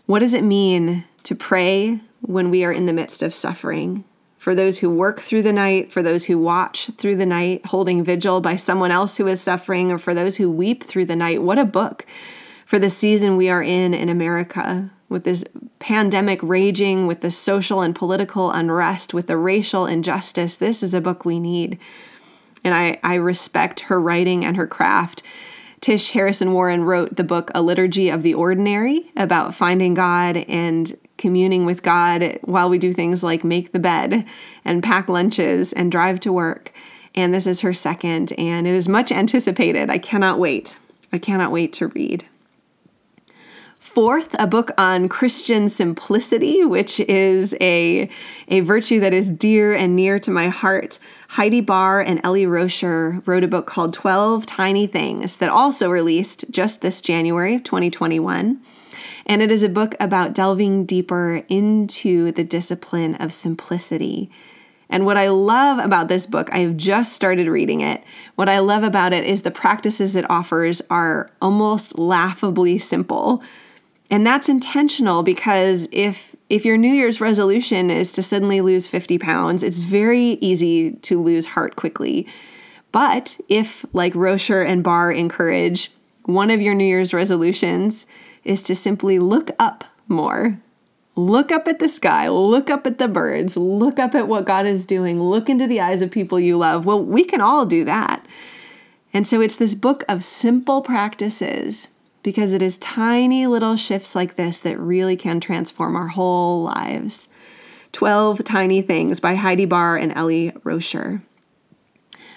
What 0.06 0.21
does 0.21 0.35
it 0.35 0.45
mean 0.45 1.04
to 1.25 1.35
pray 1.35 2.00
when 2.21 2.50
we 2.50 2.64
are 2.64 2.73
in 2.73 2.87
the 2.87 2.92
midst 2.92 3.23
of 3.23 3.35
suffering. 3.35 4.04
For 4.38 4.54
those 4.54 4.78
who 4.78 4.90
work 4.90 5.21
through 5.21 5.42
the 5.42 5.52
night, 5.52 5.92
for 5.92 6.02
those 6.02 6.26
who 6.26 6.38
watch 6.38 6.87
through 6.99 7.16
the 7.16 7.26
night, 7.26 7.66
holding 7.66 8.04
vigil 8.04 8.40
by 8.40 8.56
someone 8.56 8.90
else 8.90 9.16
who 9.16 9.26
is 9.26 9.40
suffering, 9.40 9.90
or 9.90 9.99
for 9.99 10.14
those 10.14 10.37
who 10.37 10.50
weep 10.50 10.85
through 10.85 11.06
the 11.06 11.16
night, 11.16 11.42
what 11.42 11.59
a 11.59 11.64
book 11.64 12.06
for 12.64 12.78
the 12.78 12.90
season 12.90 13.37
we 13.37 13.49
are 13.49 13.62
in 13.62 13.92
in 13.95 14.09
America 14.09 14.90
with 15.09 15.25
this 15.25 15.45
pandemic 15.78 16.40
raging, 16.42 17.06
with 17.06 17.21
the 17.21 17.30
social 17.30 17.80
and 17.80 17.95
political 17.95 18.50
unrest, 18.50 19.14
with 19.14 19.26
the 19.26 19.37
racial 19.37 19.87
injustice. 19.87 20.56
This 20.56 20.83
is 20.83 20.95
a 20.95 21.00
book 21.00 21.25
we 21.25 21.38
need. 21.38 21.78
And 22.66 22.75
I, 22.75 22.99
I 23.04 23.14
respect 23.14 23.80
her 23.82 24.00
writing 24.00 24.44
and 24.44 24.56
her 24.56 24.66
craft. 24.66 25.23
Tish 25.80 26.11
Harrison 26.11 26.52
Warren 26.52 26.82
wrote 26.82 27.14
the 27.14 27.23
book 27.23 27.50
A 27.54 27.62
Liturgy 27.62 28.08
of 28.08 28.25
the 28.25 28.35
Ordinary 28.35 29.12
about 29.16 29.54
finding 29.54 29.94
God 29.94 30.38
and 30.49 30.99
communing 31.16 31.64
with 31.64 31.85
God 31.85 32.40
while 32.42 32.68
we 32.68 32.78
do 32.78 32.92
things 32.92 33.23
like 33.23 33.44
make 33.44 33.70
the 33.70 33.78
bed 33.78 34.26
and 34.64 34.82
pack 34.82 35.08
lunches 35.08 35.73
and 35.73 35.92
drive 35.92 36.18
to 36.20 36.32
work. 36.32 36.73
And 37.14 37.32
this 37.32 37.46
is 37.46 37.61
her 37.61 37.73
second, 37.73 38.32
and 38.37 38.66
it 38.66 38.75
is 38.75 38.88
much 38.88 39.12
anticipated. 39.12 39.88
I 39.88 39.99
cannot 39.99 40.40
wait. 40.40 40.76
I 41.12 41.18
cannot 41.18 41.52
wait 41.52 41.73
to 41.75 41.87
read. 41.87 42.26
Fourth, 43.78 44.35
a 44.38 44.46
book 44.46 44.73
on 44.76 45.08
Christian 45.08 45.68
simplicity, 45.68 46.64
which 46.64 47.00
is 47.00 47.54
a, 47.61 48.11
a 48.49 48.61
virtue 48.61 49.00
that 49.00 49.14
is 49.14 49.30
dear 49.30 49.73
and 49.73 49.96
near 49.96 50.18
to 50.18 50.30
my 50.30 50.49
heart. 50.49 50.99
Heidi 51.30 51.61
Barr 51.61 52.00
and 52.00 52.21
Ellie 52.25 52.47
Roscher 52.47 53.26
wrote 53.26 53.45
a 53.45 53.49
book 53.49 53.66
called 53.66 53.92
12 53.92 54.47
Tiny 54.47 54.87
Things 54.87 55.38
that 55.38 55.50
also 55.50 55.90
released 55.90 56.50
just 56.50 56.83
this 56.83 57.00
January 57.00 57.54
of 57.54 57.64
2021. 57.64 58.61
And 59.26 59.42
it 59.42 59.50
is 59.50 59.62
a 59.62 59.68
book 59.68 59.97
about 59.99 60.35
delving 60.35 60.87
deeper 60.87 61.42
into 61.49 62.30
the 62.33 62.45
discipline 62.45 63.16
of 63.16 63.35
simplicity. 63.35 64.30
And 64.88 65.04
what 65.04 65.16
I 65.16 65.28
love 65.28 65.78
about 65.78 66.06
this 66.06 66.26
book, 66.26 66.49
I 66.52 66.59
have 66.59 66.76
just 66.76 67.12
started 67.12 67.49
reading 67.49 67.80
it. 67.80 68.04
What 68.37 68.49
I 68.49 68.61
love 68.61 68.85
about 68.85 69.12
it 69.12 69.25
is 69.25 69.42
the 69.42 69.50
practices 69.50 70.14
it 70.14 70.30
offers 70.30 70.80
are 70.90 71.30
almost 71.42 71.99
laughably 71.99 72.78
simple. 72.78 73.42
And 74.10 74.26
that's 74.26 74.48
intentional 74.48 75.22
because 75.22 75.88
if 75.90 76.36
if 76.48 76.64
your 76.64 76.76
New 76.76 76.92
Year's 76.92 77.20
resolution 77.20 77.90
is 77.90 78.12
to 78.12 78.22
suddenly 78.22 78.60
lose 78.60 78.86
50 78.86 79.18
pounds, 79.18 79.64
it's 79.64 79.80
very 79.80 80.38
easy 80.40 80.92
to 80.92 81.20
lose 81.20 81.46
heart 81.46 81.75
quickly. 81.75 82.26
But 82.92 83.40
if, 83.48 83.84
like 83.92 84.14
Roscher 84.14 84.64
and 84.64 84.84
barr 84.84 85.10
encourage, 85.10 85.90
one 86.25 86.50
of 86.50 86.60
your 86.60 86.75
New 86.75 86.84
Year's 86.84 87.12
resolutions 87.12 88.06
is 88.44 88.62
to 88.62 88.76
simply 88.76 89.18
look 89.18 89.50
up 89.58 89.84
more. 90.06 90.60
Look 91.16 91.50
up 91.50 91.66
at 91.66 91.78
the 91.78 91.88
sky, 91.88 92.28
look 92.28 92.70
up 92.70 92.86
at 92.86 92.98
the 92.98 93.08
birds, 93.08 93.56
look 93.56 93.98
up 93.98 94.14
at 94.14 94.28
what 94.28 94.44
God 94.44 94.66
is 94.66 94.86
doing, 94.86 95.20
look 95.20 95.48
into 95.48 95.66
the 95.66 95.80
eyes 95.80 96.02
of 96.02 96.10
people 96.10 96.38
you 96.38 96.58
love. 96.58 96.86
Well, 96.86 97.02
we 97.02 97.25
can 97.25 97.40
all 97.40 97.66
do 97.66 97.84
that. 97.84 98.25
And 99.12 99.26
so 99.26 99.40
it's 99.40 99.56
this 99.56 99.75
book 99.75 100.04
of 100.08 100.22
simple 100.22 100.82
practices 100.82 101.88
because 102.26 102.52
it 102.52 102.61
is 102.61 102.76
tiny 102.78 103.47
little 103.47 103.76
shifts 103.76 104.16
like 104.16 104.35
this 104.35 104.59
that 104.59 104.76
really 104.80 105.16
can 105.16 105.38
transform 105.38 105.95
our 105.95 106.09
whole 106.09 106.64
lives. 106.64 107.28
12 107.92 108.42
Tiny 108.42 108.83
Things 108.83 109.21
by 109.21 109.37
Heidi 109.37 109.64
Barr 109.64 109.97
and 109.97 110.12
Ellie 110.12 110.50
Roscher. 110.64 111.23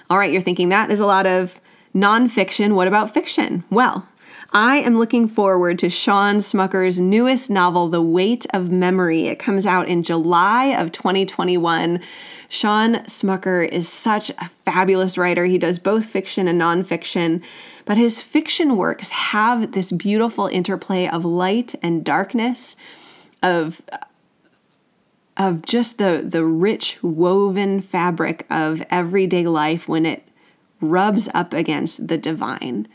All 0.07 0.19
right, 0.19 0.31
you're 0.31 0.43
thinking 0.43 0.69
that 0.69 0.91
is 0.91 0.99
a 0.99 1.07
lot 1.07 1.25
of 1.25 1.59
nonfiction. 1.95 2.75
What 2.75 2.87
about 2.87 3.15
fiction? 3.15 3.63
Well, 3.71 4.07
I 4.51 4.77
am 4.77 4.95
looking 4.95 5.27
forward 5.27 5.79
to 5.79 5.89
Shawn 5.89 6.37
Smucker's 6.37 6.99
newest 6.99 7.49
novel, 7.49 7.87
The 7.87 8.01
Weight 8.01 8.45
of 8.53 8.69
Memory. 8.69 9.25
It 9.25 9.39
comes 9.39 9.65
out 9.65 9.87
in 9.87 10.03
July 10.03 10.65
of 10.65 10.91
2021. 10.91 11.99
Shawn 12.47 12.95
Smucker 13.05 13.67
is 13.67 13.87
such 13.87 14.29
a 14.31 14.49
fabulous 14.65 15.17
writer. 15.17 15.45
He 15.45 15.59
does 15.59 15.77
both 15.77 16.05
fiction 16.05 16.47
and 16.47 16.61
nonfiction, 16.61 17.43
but 17.89 17.97
his 17.97 18.21
fiction 18.21 18.77
works 18.77 19.09
have 19.09 19.71
this 19.71 19.91
beautiful 19.91 20.45
interplay 20.45 21.07
of 21.07 21.25
light 21.25 21.73
and 21.81 22.05
darkness, 22.05 22.75
of 23.41 23.81
of 25.35 25.63
just 25.63 25.97
the 25.97 26.23
the 26.23 26.45
rich 26.45 26.99
woven 27.01 27.81
fabric 27.81 28.45
of 28.47 28.85
everyday 28.91 29.47
life 29.47 29.87
when 29.87 30.05
it 30.05 30.21
rubs 30.79 31.29
up 31.33 31.51
against 31.51 32.07
the 32.07 32.17
divine 32.19 32.87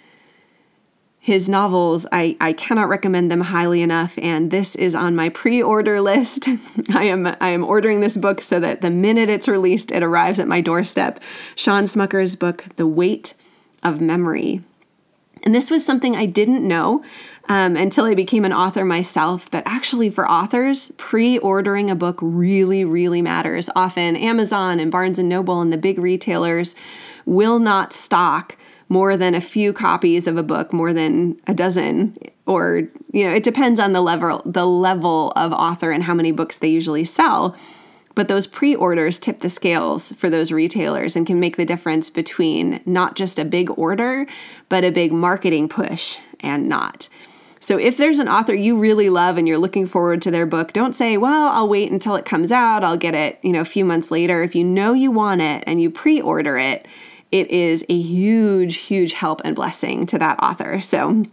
his 1.18 1.48
novels, 1.48 2.06
I, 2.12 2.36
I 2.38 2.52
cannot 2.52 2.90
recommend 2.90 3.30
them 3.30 3.40
highly 3.40 3.80
enough, 3.80 4.18
and 4.18 4.50
this 4.50 4.76
is 4.76 4.94
on 4.94 5.16
my 5.16 5.30
pre-order 5.30 5.98
list. 6.02 6.46
I 6.94 7.04
am 7.04 7.26
I 7.40 7.48
am 7.48 7.64
ordering 7.64 8.00
this 8.00 8.18
book 8.18 8.42
so 8.42 8.60
that 8.60 8.82
the 8.82 8.90
minute 8.90 9.30
it's 9.30 9.48
released, 9.48 9.90
it 9.90 10.02
arrives 10.02 10.38
at 10.38 10.46
my 10.46 10.60
doorstep. 10.60 11.18
Shawn 11.56 11.84
Smucker's 11.84 12.36
book, 12.36 12.66
The 12.76 12.86
Weight 12.86 13.32
of 13.82 14.02
Memory. 14.02 14.62
And 15.42 15.54
this 15.54 15.70
was 15.70 15.84
something 15.84 16.16
I 16.16 16.26
didn't 16.26 16.66
know 16.66 17.04
um, 17.48 17.76
until 17.76 18.04
I 18.04 18.14
became 18.14 18.44
an 18.44 18.52
author 18.52 18.84
myself. 18.84 19.50
But 19.50 19.62
actually, 19.66 20.10
for 20.10 20.28
authors, 20.30 20.92
pre 20.96 21.38
ordering 21.38 21.90
a 21.90 21.94
book 21.94 22.18
really, 22.22 22.84
really 22.84 23.20
matters. 23.20 23.68
Often, 23.76 24.16
Amazon 24.16 24.80
and 24.80 24.90
Barnes 24.90 25.18
and 25.18 25.28
Noble 25.28 25.60
and 25.60 25.72
the 25.72 25.78
big 25.78 25.98
retailers 25.98 26.74
will 27.26 27.58
not 27.58 27.92
stock 27.92 28.56
more 28.88 29.16
than 29.16 29.34
a 29.34 29.40
few 29.40 29.72
copies 29.72 30.26
of 30.26 30.36
a 30.36 30.42
book, 30.42 30.72
more 30.72 30.92
than 30.92 31.40
a 31.46 31.54
dozen, 31.54 32.16
or 32.46 32.88
you 33.12 33.24
know, 33.24 33.34
it 33.34 33.42
depends 33.42 33.80
on 33.80 33.92
the 33.92 34.00
level 34.00 34.42
the 34.44 34.66
level 34.66 35.32
of 35.36 35.52
author 35.52 35.90
and 35.90 36.04
how 36.04 36.14
many 36.14 36.32
books 36.32 36.58
they 36.58 36.68
usually 36.68 37.04
sell. 37.04 37.56
But 38.14 38.28
those 38.28 38.46
pre 38.46 38.74
orders 38.74 39.18
tip 39.18 39.40
the 39.40 39.48
scales 39.48 40.12
for 40.12 40.30
those 40.30 40.52
retailers 40.52 41.16
and 41.16 41.26
can 41.26 41.40
make 41.40 41.56
the 41.56 41.64
difference 41.64 42.10
between 42.10 42.80
not 42.86 43.16
just 43.16 43.38
a 43.38 43.44
big 43.44 43.70
order, 43.76 44.26
but 44.68 44.84
a 44.84 44.90
big 44.90 45.12
marketing 45.12 45.68
push 45.68 46.18
and 46.40 46.68
not. 46.68 47.08
So 47.58 47.78
if 47.78 47.96
there's 47.96 48.18
an 48.18 48.28
author 48.28 48.54
you 48.54 48.78
really 48.78 49.08
love 49.08 49.38
and 49.38 49.48
you're 49.48 49.58
looking 49.58 49.86
forward 49.86 50.20
to 50.22 50.30
their 50.30 50.44
book, 50.44 50.72
don't 50.74 50.94
say, 50.94 51.16
"Well, 51.16 51.48
I'll 51.48 51.68
wait 51.68 51.90
until 51.90 52.14
it 52.14 52.26
comes 52.26 52.52
out. 52.52 52.84
I'll 52.84 52.98
get 52.98 53.14
it, 53.14 53.38
you 53.42 53.52
know, 53.52 53.62
a 53.62 53.64
few 53.64 53.84
months 53.84 54.10
later." 54.10 54.42
If 54.42 54.54
you 54.54 54.64
know 54.64 54.92
you 54.92 55.10
want 55.10 55.40
it 55.40 55.64
and 55.66 55.80
you 55.80 55.90
pre-order 55.90 56.58
it, 56.58 56.86
it 57.32 57.50
is 57.50 57.84
a 57.88 57.98
huge 57.98 58.76
huge 58.76 59.14
help 59.14 59.40
and 59.44 59.56
blessing 59.56 60.06
to 60.06 60.18
that 60.18 60.38
author. 60.42 60.80
So 60.80 61.24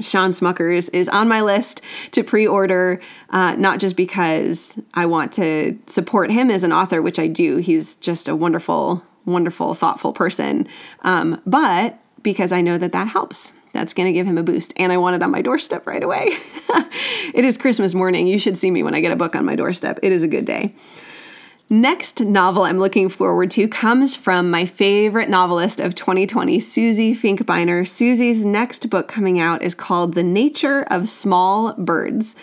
Shawn 0.00 0.30
Smuckers 0.30 0.88
is 0.92 1.08
on 1.08 1.28
my 1.28 1.42
list 1.42 1.82
to 2.12 2.24
pre 2.24 2.46
order, 2.46 3.00
uh, 3.30 3.56
not 3.56 3.78
just 3.78 3.96
because 3.96 4.80
I 4.94 5.06
want 5.06 5.32
to 5.34 5.78
support 5.86 6.30
him 6.30 6.50
as 6.50 6.64
an 6.64 6.72
author, 6.72 7.02
which 7.02 7.18
I 7.18 7.26
do. 7.26 7.58
He's 7.58 7.94
just 7.96 8.28
a 8.28 8.34
wonderful, 8.34 9.04
wonderful, 9.26 9.74
thoughtful 9.74 10.12
person, 10.12 10.66
um, 11.00 11.42
but 11.46 11.98
because 12.22 12.52
I 12.52 12.60
know 12.60 12.78
that 12.78 12.92
that 12.92 13.08
helps. 13.08 13.52
That's 13.72 13.94
going 13.94 14.06
to 14.06 14.12
give 14.12 14.26
him 14.26 14.36
a 14.36 14.42
boost. 14.42 14.74
And 14.76 14.92
I 14.92 14.98
want 14.98 15.16
it 15.16 15.22
on 15.22 15.30
my 15.30 15.40
doorstep 15.40 15.86
right 15.86 16.02
away. 16.02 16.28
it 17.34 17.44
is 17.44 17.56
Christmas 17.56 17.94
morning. 17.94 18.26
You 18.26 18.38
should 18.38 18.58
see 18.58 18.70
me 18.70 18.82
when 18.82 18.94
I 18.94 19.00
get 19.00 19.12
a 19.12 19.16
book 19.16 19.34
on 19.34 19.46
my 19.46 19.56
doorstep. 19.56 19.98
It 20.02 20.12
is 20.12 20.22
a 20.22 20.28
good 20.28 20.44
day. 20.44 20.74
Next 21.72 22.20
novel 22.20 22.64
I'm 22.64 22.78
looking 22.78 23.08
forward 23.08 23.50
to 23.52 23.66
comes 23.66 24.14
from 24.14 24.50
my 24.50 24.66
favorite 24.66 25.30
novelist 25.30 25.80
of 25.80 25.94
2020, 25.94 26.60
Susie 26.60 27.14
Finkbeiner. 27.14 27.88
Susie's 27.88 28.44
next 28.44 28.90
book 28.90 29.08
coming 29.08 29.40
out 29.40 29.62
is 29.62 29.74
called 29.74 30.12
The 30.12 30.22
Nature 30.22 30.82
of 30.90 31.08
Small 31.08 31.72
Birds. 31.72 32.36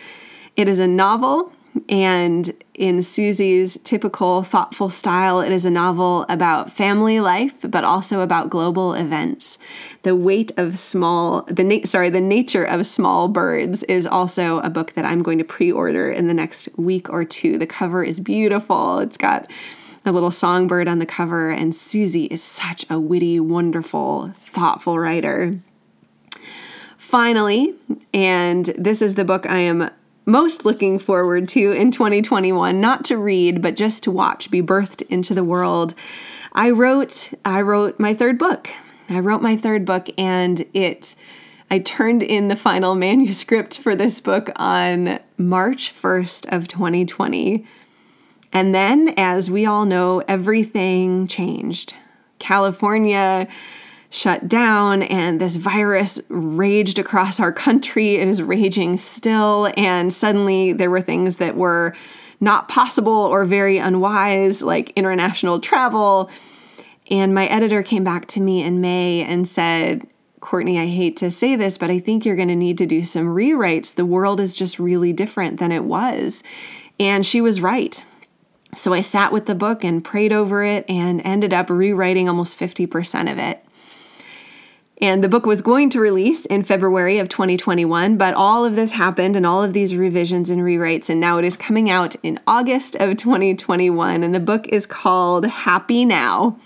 It 0.56 0.68
is 0.68 0.80
a 0.80 0.88
novel 0.88 1.54
and 1.88 2.52
in 2.74 3.02
Susie's 3.02 3.78
typical 3.84 4.44
thoughtful 4.44 4.90
style, 4.90 5.42
it 5.42 5.52
is 5.52 5.66
a 5.66 5.72
novel 5.72 6.26
about 6.30 6.72
family 6.72 7.20
life, 7.20 7.56
but 7.62 7.84
also 7.84 8.22
about 8.22 8.50
global 8.50 8.94
events. 8.94 9.58
The 10.04 10.16
weight 10.16 10.52
of 10.58 10.80
small, 10.80 11.44
the 11.44 11.64
na- 11.64 11.86
sorry, 11.86 12.10
the 12.10 12.22
nature 12.22 12.64
of 12.64 12.86
small 12.86 13.28
birds 13.28 13.84
is 13.84 14.08
also 14.08 14.60
a 14.60 14.70
book 14.70 14.94
that 14.94 15.06
I'm 15.06 15.22
going 15.22 15.38
to 15.38 15.44
pre-order 15.44 16.12
in 16.12 16.28
the 16.28 16.34
next 16.34 16.70
week 16.78 17.10
or 17.10 17.24
two. 17.24 17.58
The 17.58 17.68
cover 17.68 18.04
is 18.04 18.20
beautiful. 18.20 19.00
It's 19.00 19.18
got 19.18 19.52
a 20.06 20.12
little 20.12 20.32
songbird 20.32 20.88
on 20.88 21.00
the 21.00 21.06
cover, 21.06 21.52
and 21.52 21.76
Susie 21.76 22.26
is 22.26 22.42
such 22.42 22.86
a 22.90 23.00
witty, 23.00 23.40
wonderful, 23.40 24.32
thoughtful 24.36 24.98
writer. 24.98 25.60
Finally, 26.98 27.74
and 28.14 28.68
this 28.78 29.02
is 29.02 29.16
the 29.16 29.26
book 29.26 29.46
I 29.50 29.60
am 29.60 29.90
most 30.30 30.66
looking 30.66 31.00
forward 31.00 31.48
to 31.50 31.72
in 31.72 31.92
2021, 31.92 32.80
not 32.80 33.04
to 33.06 33.18
read, 33.18 33.62
but 33.62 33.76
just 33.76 34.04
to 34.04 34.12
watch 34.12 34.52
be 34.52 34.62
birthed 34.62 35.02
into 35.10 35.34
the 35.34 35.44
world. 35.44 35.94
I 36.54 36.70
wrote 36.72 37.34
I 37.44 37.62
wrote 37.62 38.00
my 38.00 38.14
third 38.14 38.38
book. 38.38 38.70
I 39.10 39.20
wrote 39.20 39.42
my 39.42 39.58
third 39.58 39.86
book 39.86 40.08
and 40.18 40.66
it 40.74 41.16
I 41.72 41.80
turned 41.80 42.24
in 42.24 42.48
the 42.48 42.56
final 42.56 42.96
manuscript 43.08 43.80
for 43.80 43.96
this 43.96 44.20
book 44.20 44.50
on 44.56 45.20
March 45.38 45.94
1st 45.94 46.56
of 46.56 46.68
2020. 46.68 47.66
And 48.52 48.74
then 48.74 49.14
as 49.18 49.52
we 49.52 49.66
all 49.66 49.86
know, 49.86 50.24
everything 50.28 51.28
changed. 51.28 51.94
California 52.40 53.48
shut 54.10 54.48
down 54.48 55.04
and 55.04 55.40
this 55.40 55.56
virus 55.56 56.20
raged 56.30 56.98
across 56.98 57.40
our 57.40 57.54
country. 57.54 58.16
It 58.16 58.28
is 58.28 58.42
raging 58.42 58.98
still. 58.98 59.72
And 59.78 60.12
suddenly 60.12 60.74
there 60.74 60.90
were 60.90 61.02
things 61.02 61.38
that 61.38 61.56
were 61.56 61.96
not 62.40 62.68
possible 62.68 63.14
or 63.14 63.46
very 63.46 63.78
unwise, 63.78 64.62
like 64.62 64.92
international 64.92 65.60
travel. 65.60 66.30
And 67.12 67.34
my 67.34 67.48
editor 67.48 67.84
came 67.84 68.04
back 68.04 68.28
to 68.28 68.42
me 68.42 68.64
in 68.64 68.82
May 68.82 69.22
and 69.22 69.48
said, 69.48 70.08
Courtney, 70.40 70.80
I 70.80 70.88
hate 70.88 71.18
to 71.18 71.30
say 71.30 71.56
this, 71.56 71.78
but 71.78 71.90
I 71.90 72.00
think 72.00 72.26
you're 72.26 72.36
going 72.36 72.48
to 72.48 72.56
need 72.56 72.78
to 72.78 72.86
do 72.86 73.04
some 73.04 73.36
rewrites. 73.36 73.94
The 73.94 74.06
world 74.06 74.40
is 74.40 74.54
just 74.54 74.80
really 74.80 75.12
different 75.12 75.60
than 75.60 75.72
it 75.72 75.84
was. 75.84 76.44
And 77.00 77.26
she 77.26 77.42
was 77.42 77.62
right. 77.62 78.04
So 78.74 78.94
I 78.94 79.02
sat 79.02 79.34
with 79.34 79.48
the 79.48 79.56
book 79.56 79.84
and 79.84 80.04
prayed 80.04 80.32
over 80.32 80.64
it 80.64 80.86
and 80.88 81.22
ended 81.26 81.54
up 81.54 81.70
rewriting 81.70 82.30
almost 82.30 82.58
50% 82.58 83.32
of 83.32 83.38
it. 83.38 83.66
And 85.02 85.24
the 85.24 85.30
book 85.30 85.46
was 85.46 85.62
going 85.62 85.90
to 85.92 86.02
release 86.02 86.46
in 86.46 86.64
February 86.64 87.20
of 87.20 87.30
2021, 87.30 88.18
but 88.18 88.34
all 88.34 88.66
of 88.66 88.76
this 88.76 88.92
happened 88.92 89.38
and 89.38 89.46
all 89.46 89.64
of 89.64 89.72
these 89.72 89.96
revisions 89.96 90.50
and 90.50 90.62
rewrites, 90.62 91.10
and 91.10 91.22
now 91.22 91.38
it 91.38 91.46
is 91.46 91.56
coming 91.56 91.90
out 91.90 92.18
in 92.22 92.40
August 92.46 92.98
of 92.98 93.16
2021. 93.16 94.24
And 94.24 94.36
the 94.36 94.42
book 94.42 94.68
is 94.68 94.86
called 94.86 95.46
Happy 95.46 96.04
Now. 96.04 96.60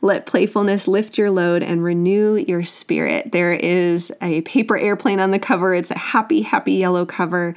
Let 0.00 0.26
playfulness 0.26 0.86
lift 0.86 1.18
your 1.18 1.30
load 1.30 1.62
and 1.62 1.82
renew 1.82 2.36
your 2.36 2.62
spirit. 2.62 3.32
There 3.32 3.52
is 3.52 4.12
a 4.20 4.42
paper 4.42 4.76
airplane 4.76 5.18
on 5.18 5.32
the 5.32 5.38
cover. 5.38 5.74
It's 5.74 5.90
a 5.90 5.98
happy, 5.98 6.42
happy 6.42 6.74
yellow 6.74 7.04
cover, 7.04 7.54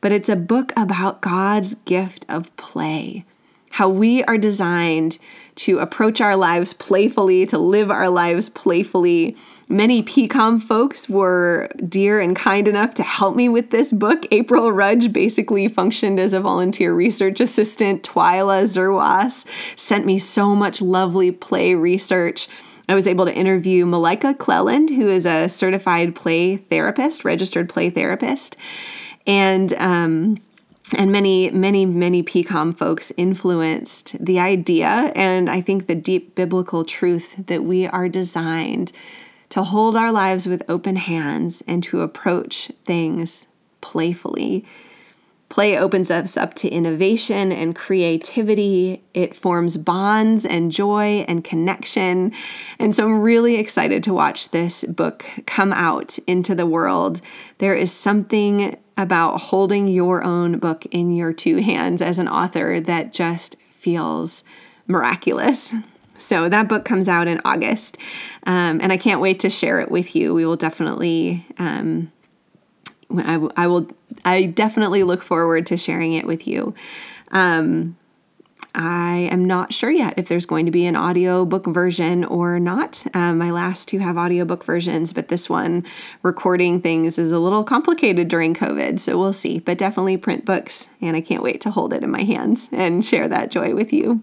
but 0.00 0.10
it's 0.10 0.28
a 0.28 0.36
book 0.36 0.72
about 0.76 1.20
God's 1.20 1.74
gift 1.74 2.26
of 2.28 2.54
play. 2.56 3.24
How 3.70 3.88
we 3.88 4.24
are 4.24 4.38
designed 4.38 5.18
to 5.56 5.78
approach 5.78 6.20
our 6.20 6.36
lives 6.36 6.72
playfully, 6.72 7.46
to 7.46 7.58
live 7.58 7.90
our 7.90 8.08
lives 8.08 8.48
playfully, 8.48 9.36
Many 9.72 10.02
PCOM 10.02 10.60
folks 10.60 11.08
were 11.08 11.68
dear 11.88 12.18
and 12.18 12.34
kind 12.34 12.66
enough 12.66 12.92
to 12.94 13.04
help 13.04 13.36
me 13.36 13.48
with 13.48 13.70
this 13.70 13.92
book. 13.92 14.26
April 14.32 14.72
Rudge 14.72 15.12
basically 15.12 15.68
functioned 15.68 16.18
as 16.18 16.34
a 16.34 16.40
volunteer 16.40 16.92
research 16.92 17.38
assistant. 17.38 18.02
Twyla 18.02 18.64
Zerwas 18.64 19.46
sent 19.78 20.04
me 20.04 20.18
so 20.18 20.56
much 20.56 20.82
lovely 20.82 21.30
play 21.30 21.76
research. 21.76 22.48
I 22.88 22.96
was 22.96 23.06
able 23.06 23.26
to 23.26 23.32
interview 23.32 23.86
Malika 23.86 24.34
Cleland, 24.34 24.90
who 24.90 25.08
is 25.08 25.24
a 25.24 25.48
certified 25.48 26.16
play 26.16 26.56
therapist, 26.56 27.24
registered 27.24 27.68
play 27.68 27.90
therapist. 27.90 28.56
And, 29.24 29.72
um, 29.74 30.38
and 30.98 31.12
many, 31.12 31.48
many, 31.50 31.86
many 31.86 32.24
PCOM 32.24 32.76
folks 32.76 33.12
influenced 33.16 34.18
the 34.18 34.40
idea 34.40 35.12
and 35.14 35.48
I 35.48 35.60
think 35.60 35.86
the 35.86 35.94
deep 35.94 36.34
biblical 36.34 36.84
truth 36.84 37.46
that 37.46 37.62
we 37.62 37.86
are 37.86 38.08
designed 38.08 38.90
to 39.50 39.62
hold 39.62 39.96
our 39.96 40.10
lives 40.10 40.46
with 40.46 40.62
open 40.68 40.96
hands 40.96 41.62
and 41.66 41.82
to 41.84 42.00
approach 42.00 42.72
things 42.84 43.46
playfully. 43.80 44.64
Play 45.48 45.76
opens 45.76 46.12
us 46.12 46.36
up 46.36 46.54
to 46.54 46.68
innovation 46.68 47.50
and 47.50 47.74
creativity. 47.74 49.02
It 49.12 49.34
forms 49.34 49.76
bonds 49.76 50.46
and 50.46 50.70
joy 50.70 51.24
and 51.26 51.42
connection. 51.42 52.32
And 52.78 52.94
so 52.94 53.04
I'm 53.04 53.20
really 53.20 53.56
excited 53.56 54.04
to 54.04 54.14
watch 54.14 54.50
this 54.50 54.84
book 54.84 55.26
come 55.46 55.72
out 55.72 56.20
into 56.28 56.54
the 56.54 56.66
world. 56.66 57.20
There 57.58 57.74
is 57.74 57.90
something 57.90 58.78
about 58.96 59.40
holding 59.40 59.88
your 59.88 60.22
own 60.22 60.60
book 60.60 60.86
in 60.92 61.12
your 61.12 61.32
two 61.32 61.56
hands 61.56 62.00
as 62.00 62.20
an 62.20 62.28
author 62.28 62.80
that 62.80 63.12
just 63.12 63.56
feels 63.70 64.44
miraculous. 64.86 65.74
So 66.20 66.48
that 66.48 66.68
book 66.68 66.84
comes 66.84 67.08
out 67.08 67.28
in 67.28 67.40
August, 67.44 67.98
um, 68.44 68.80
and 68.80 68.92
I 68.92 68.96
can't 68.96 69.20
wait 69.20 69.40
to 69.40 69.50
share 69.50 69.80
it 69.80 69.90
with 69.90 70.14
you. 70.14 70.34
We 70.34 70.46
will 70.46 70.56
definitely. 70.56 71.46
Um, 71.58 72.12
I, 73.16 73.32
w- 73.32 73.52
I 73.56 73.66
will. 73.66 73.88
I 74.24 74.46
definitely 74.46 75.02
look 75.02 75.22
forward 75.22 75.66
to 75.66 75.76
sharing 75.76 76.12
it 76.12 76.26
with 76.26 76.46
you. 76.46 76.74
Um, 77.32 77.96
I 78.74 79.28
am 79.32 79.44
not 79.44 79.72
sure 79.72 79.90
yet 79.90 80.14
if 80.16 80.28
there's 80.28 80.46
going 80.46 80.66
to 80.66 80.72
be 80.72 80.86
an 80.86 80.96
audiobook 80.96 81.66
version 81.66 82.24
or 82.24 82.60
not. 82.60 83.04
Um, 83.14 83.38
my 83.38 83.50
last 83.50 83.88
two 83.88 83.98
have 83.98 84.16
audiobook 84.16 84.64
versions, 84.64 85.12
but 85.12 85.28
this 85.28 85.50
one, 85.50 85.84
recording 86.22 86.80
things, 86.80 87.18
is 87.18 87.32
a 87.32 87.40
little 87.40 87.64
complicated 87.64 88.28
during 88.28 88.54
COVID, 88.54 89.00
so 89.00 89.18
we'll 89.18 89.32
see. 89.32 89.58
But 89.58 89.78
definitely 89.78 90.16
print 90.16 90.44
books, 90.44 90.88
and 91.00 91.16
I 91.16 91.20
can't 91.20 91.42
wait 91.42 91.60
to 91.62 91.70
hold 91.70 91.92
it 91.92 92.04
in 92.04 92.10
my 92.10 92.22
hands 92.22 92.68
and 92.70 93.04
share 93.04 93.26
that 93.28 93.50
joy 93.50 93.74
with 93.74 93.92
you. 93.92 94.22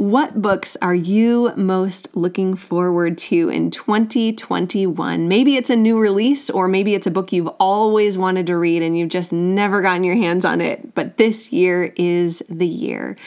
What 0.00 0.40
books 0.40 0.78
are 0.80 0.94
you 0.94 1.52
most 1.56 2.16
looking 2.16 2.56
forward 2.56 3.18
to 3.18 3.50
in 3.50 3.70
2021? 3.70 5.28
Maybe 5.28 5.56
it's 5.56 5.68
a 5.68 5.76
new 5.76 5.98
release, 5.98 6.48
or 6.48 6.68
maybe 6.68 6.94
it's 6.94 7.06
a 7.06 7.10
book 7.10 7.34
you've 7.34 7.52
always 7.60 8.16
wanted 8.16 8.46
to 8.46 8.56
read 8.56 8.80
and 8.82 8.96
you've 8.96 9.10
just 9.10 9.30
never 9.30 9.82
gotten 9.82 10.02
your 10.02 10.16
hands 10.16 10.46
on 10.46 10.62
it, 10.62 10.94
but 10.94 11.18
this 11.18 11.52
year 11.52 11.92
is 11.96 12.42
the 12.48 12.66
year. 12.66 13.18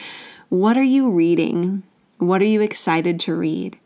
What 0.48 0.76
are 0.76 0.82
you 0.82 1.12
reading? 1.12 1.84
What 2.18 2.42
are 2.42 2.46
you 2.46 2.60
excited 2.60 3.20
to 3.20 3.36
read? 3.36 3.78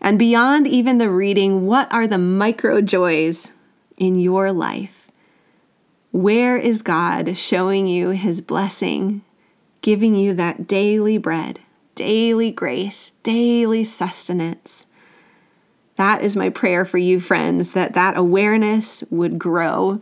And 0.00 0.18
beyond 0.18 0.66
even 0.66 0.96
the 0.96 1.10
reading, 1.10 1.66
what 1.66 1.92
are 1.92 2.06
the 2.06 2.16
micro 2.16 2.80
joys 2.80 3.52
in 3.98 4.18
your 4.18 4.52
life? 4.52 5.10
Where 6.12 6.56
is 6.56 6.80
God 6.80 7.36
showing 7.36 7.86
you 7.86 8.12
his 8.12 8.40
blessing, 8.40 9.20
giving 9.82 10.14
you 10.14 10.32
that 10.32 10.66
daily 10.66 11.18
bread? 11.18 11.60
Daily 12.02 12.50
grace, 12.50 13.12
daily 13.22 13.84
sustenance. 13.84 14.88
That 15.94 16.20
is 16.20 16.34
my 16.34 16.48
prayer 16.50 16.84
for 16.84 16.98
you, 16.98 17.20
friends, 17.20 17.74
that 17.74 17.92
that 17.92 18.16
awareness 18.16 19.04
would 19.08 19.38
grow, 19.38 20.00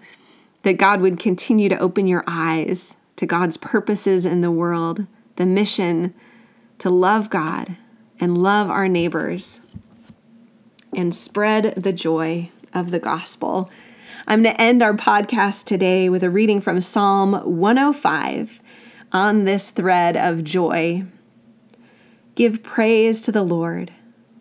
that 0.62 0.78
God 0.78 1.02
would 1.02 1.20
continue 1.20 1.68
to 1.68 1.78
open 1.78 2.06
your 2.06 2.24
eyes 2.26 2.96
to 3.16 3.26
God's 3.26 3.58
purposes 3.58 4.24
in 4.24 4.40
the 4.40 4.50
world, 4.50 5.06
the 5.36 5.44
mission 5.44 6.14
to 6.78 6.88
love 6.88 7.28
God 7.28 7.76
and 8.18 8.42
love 8.42 8.70
our 8.70 8.88
neighbors 8.88 9.60
and 10.96 11.14
spread 11.14 11.74
the 11.74 11.92
joy 11.92 12.48
of 12.72 12.92
the 12.92 12.98
gospel. 12.98 13.70
I'm 14.26 14.42
going 14.42 14.56
to 14.56 14.62
end 14.62 14.82
our 14.82 14.94
podcast 14.94 15.64
today 15.64 16.08
with 16.08 16.22
a 16.22 16.30
reading 16.30 16.62
from 16.62 16.80
Psalm 16.80 17.34
105 17.34 18.62
on 19.12 19.44
this 19.44 19.68
thread 19.68 20.16
of 20.16 20.44
joy. 20.44 21.04
Give 22.40 22.62
praise 22.62 23.20
to 23.20 23.32
the 23.32 23.42
Lord, 23.42 23.92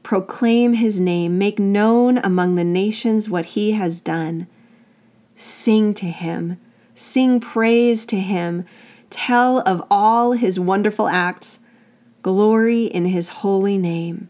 proclaim 0.04 0.76
his 0.76 1.02
name, 1.02 1.38
make 1.38 1.60
known 1.60 2.18
among 2.20 2.56
the 2.56 2.64
nations 2.64 3.30
what 3.30 3.48
he 3.48 3.74
has 3.74 4.00
done. 4.00 4.48
Sing 5.36 5.94
to 5.96 6.06
him, 6.06 6.62
sing 6.96 7.42
praise 7.42 8.06
to 8.06 8.18
him, 8.18 8.64
tell 9.10 9.60
of 9.60 9.86
all 9.92 10.32
his 10.32 10.58
wonderful 10.58 11.10
acts, 11.10 11.60
glory 12.22 12.86
in 12.86 13.04
his 13.04 13.28
holy 13.44 13.78
name. 13.78 14.30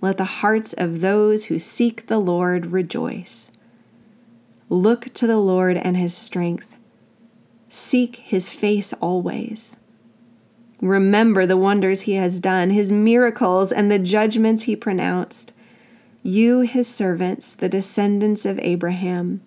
Let 0.00 0.16
the 0.16 0.42
hearts 0.42 0.72
of 0.72 1.02
those 1.02 1.44
who 1.44 1.60
seek 1.60 2.08
the 2.08 2.18
Lord 2.18 2.66
rejoice. 2.66 3.52
Look 4.68 5.14
to 5.14 5.28
the 5.28 5.38
Lord 5.38 5.76
and 5.76 5.96
his 5.96 6.16
strength. 6.16 6.80
Seek 7.68 8.16
his 8.16 8.50
face 8.50 8.92
always. 8.94 9.76
Remember 10.82 11.46
the 11.46 11.56
wonders 11.56 12.02
he 12.02 12.14
has 12.14 12.40
done, 12.40 12.70
his 12.70 12.90
miracles, 12.90 13.70
and 13.70 13.88
the 13.88 14.00
judgments 14.00 14.64
he 14.64 14.74
pronounced. 14.74 15.52
You, 16.24 16.62
his 16.62 16.92
servants, 16.92 17.54
the 17.54 17.68
descendants 17.68 18.44
of 18.44 18.58
Abraham, 18.58 19.42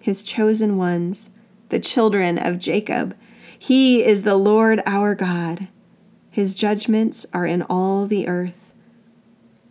his 0.00 0.24
chosen 0.24 0.76
ones, 0.76 1.30
the 1.68 1.78
children 1.78 2.38
of 2.38 2.58
Jacob. 2.58 3.16
He 3.56 4.02
is 4.02 4.24
the 4.24 4.34
Lord 4.34 4.82
our 4.84 5.14
God. 5.14 5.68
His 6.28 6.56
judgments 6.56 7.24
are 7.32 7.46
in 7.46 7.62
all 7.62 8.06
the 8.06 8.26
earth. 8.26 8.74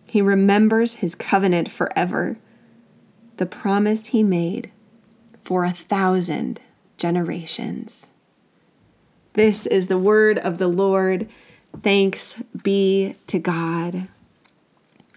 He 0.10 0.22
remembers 0.22 0.96
his 0.96 1.16
covenant 1.16 1.70
forever, 1.70 2.38
the 3.36 3.46
promise 3.46 4.08
he 4.08 4.24
made 4.24 4.72
for 5.44 5.66
a 5.66 5.72
thousand 5.72 6.62
generations. 6.98 8.12
This 9.40 9.66
is 9.66 9.88
the 9.88 9.98
word 9.98 10.38
of 10.38 10.58
the 10.58 10.68
Lord. 10.68 11.30
Thanks 11.82 12.44
be 12.62 13.16
to 13.28 13.40
God. 13.40 14.10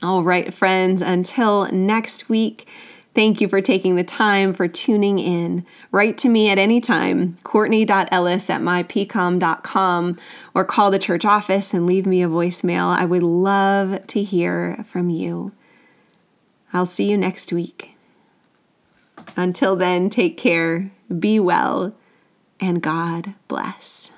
All 0.01 0.23
right, 0.23 0.55
friends, 0.55 1.03
until 1.03 1.65
next 1.73 2.29
week. 2.29 2.69
Thank 3.17 3.41
you 3.41 3.49
for 3.49 3.61
taking 3.61 3.97
the 3.97 4.05
time 4.05 4.55
for 4.55 4.69
tuning 4.69 5.19
in. 5.19 5.67
Write 5.91 6.19
to 6.19 6.29
me 6.29 6.49
at 6.49 6.57
any 6.57 6.81
time, 6.81 7.39
courtney.ellis 7.43 8.49
at 8.49 8.61
mypcom.com, 8.61 10.19
or 10.55 10.65
call 10.65 10.93
the 10.93 11.01
church 11.01 11.25
office 11.25 11.75
and 11.75 11.85
leave 11.85 12.07
me 12.07 12.23
a 12.23 12.29
voicemail. 12.29 12.97
I 12.97 13.05
would 13.05 13.25
love 13.25 14.07
to 14.07 14.23
hear 14.23 14.85
from 14.87 15.11
you. 15.11 15.51
I'll 16.73 16.87
see 16.87 17.11
you 17.11 17.19
next 17.19 17.53
week. 17.53 17.97
Until 19.37 19.75
then, 19.75 20.11
take 20.11 20.39
care, 20.39 20.93
be 21.19 21.41
well, 21.41 21.97
and 22.63 22.81
God 22.81 23.35
bless. 23.49 24.13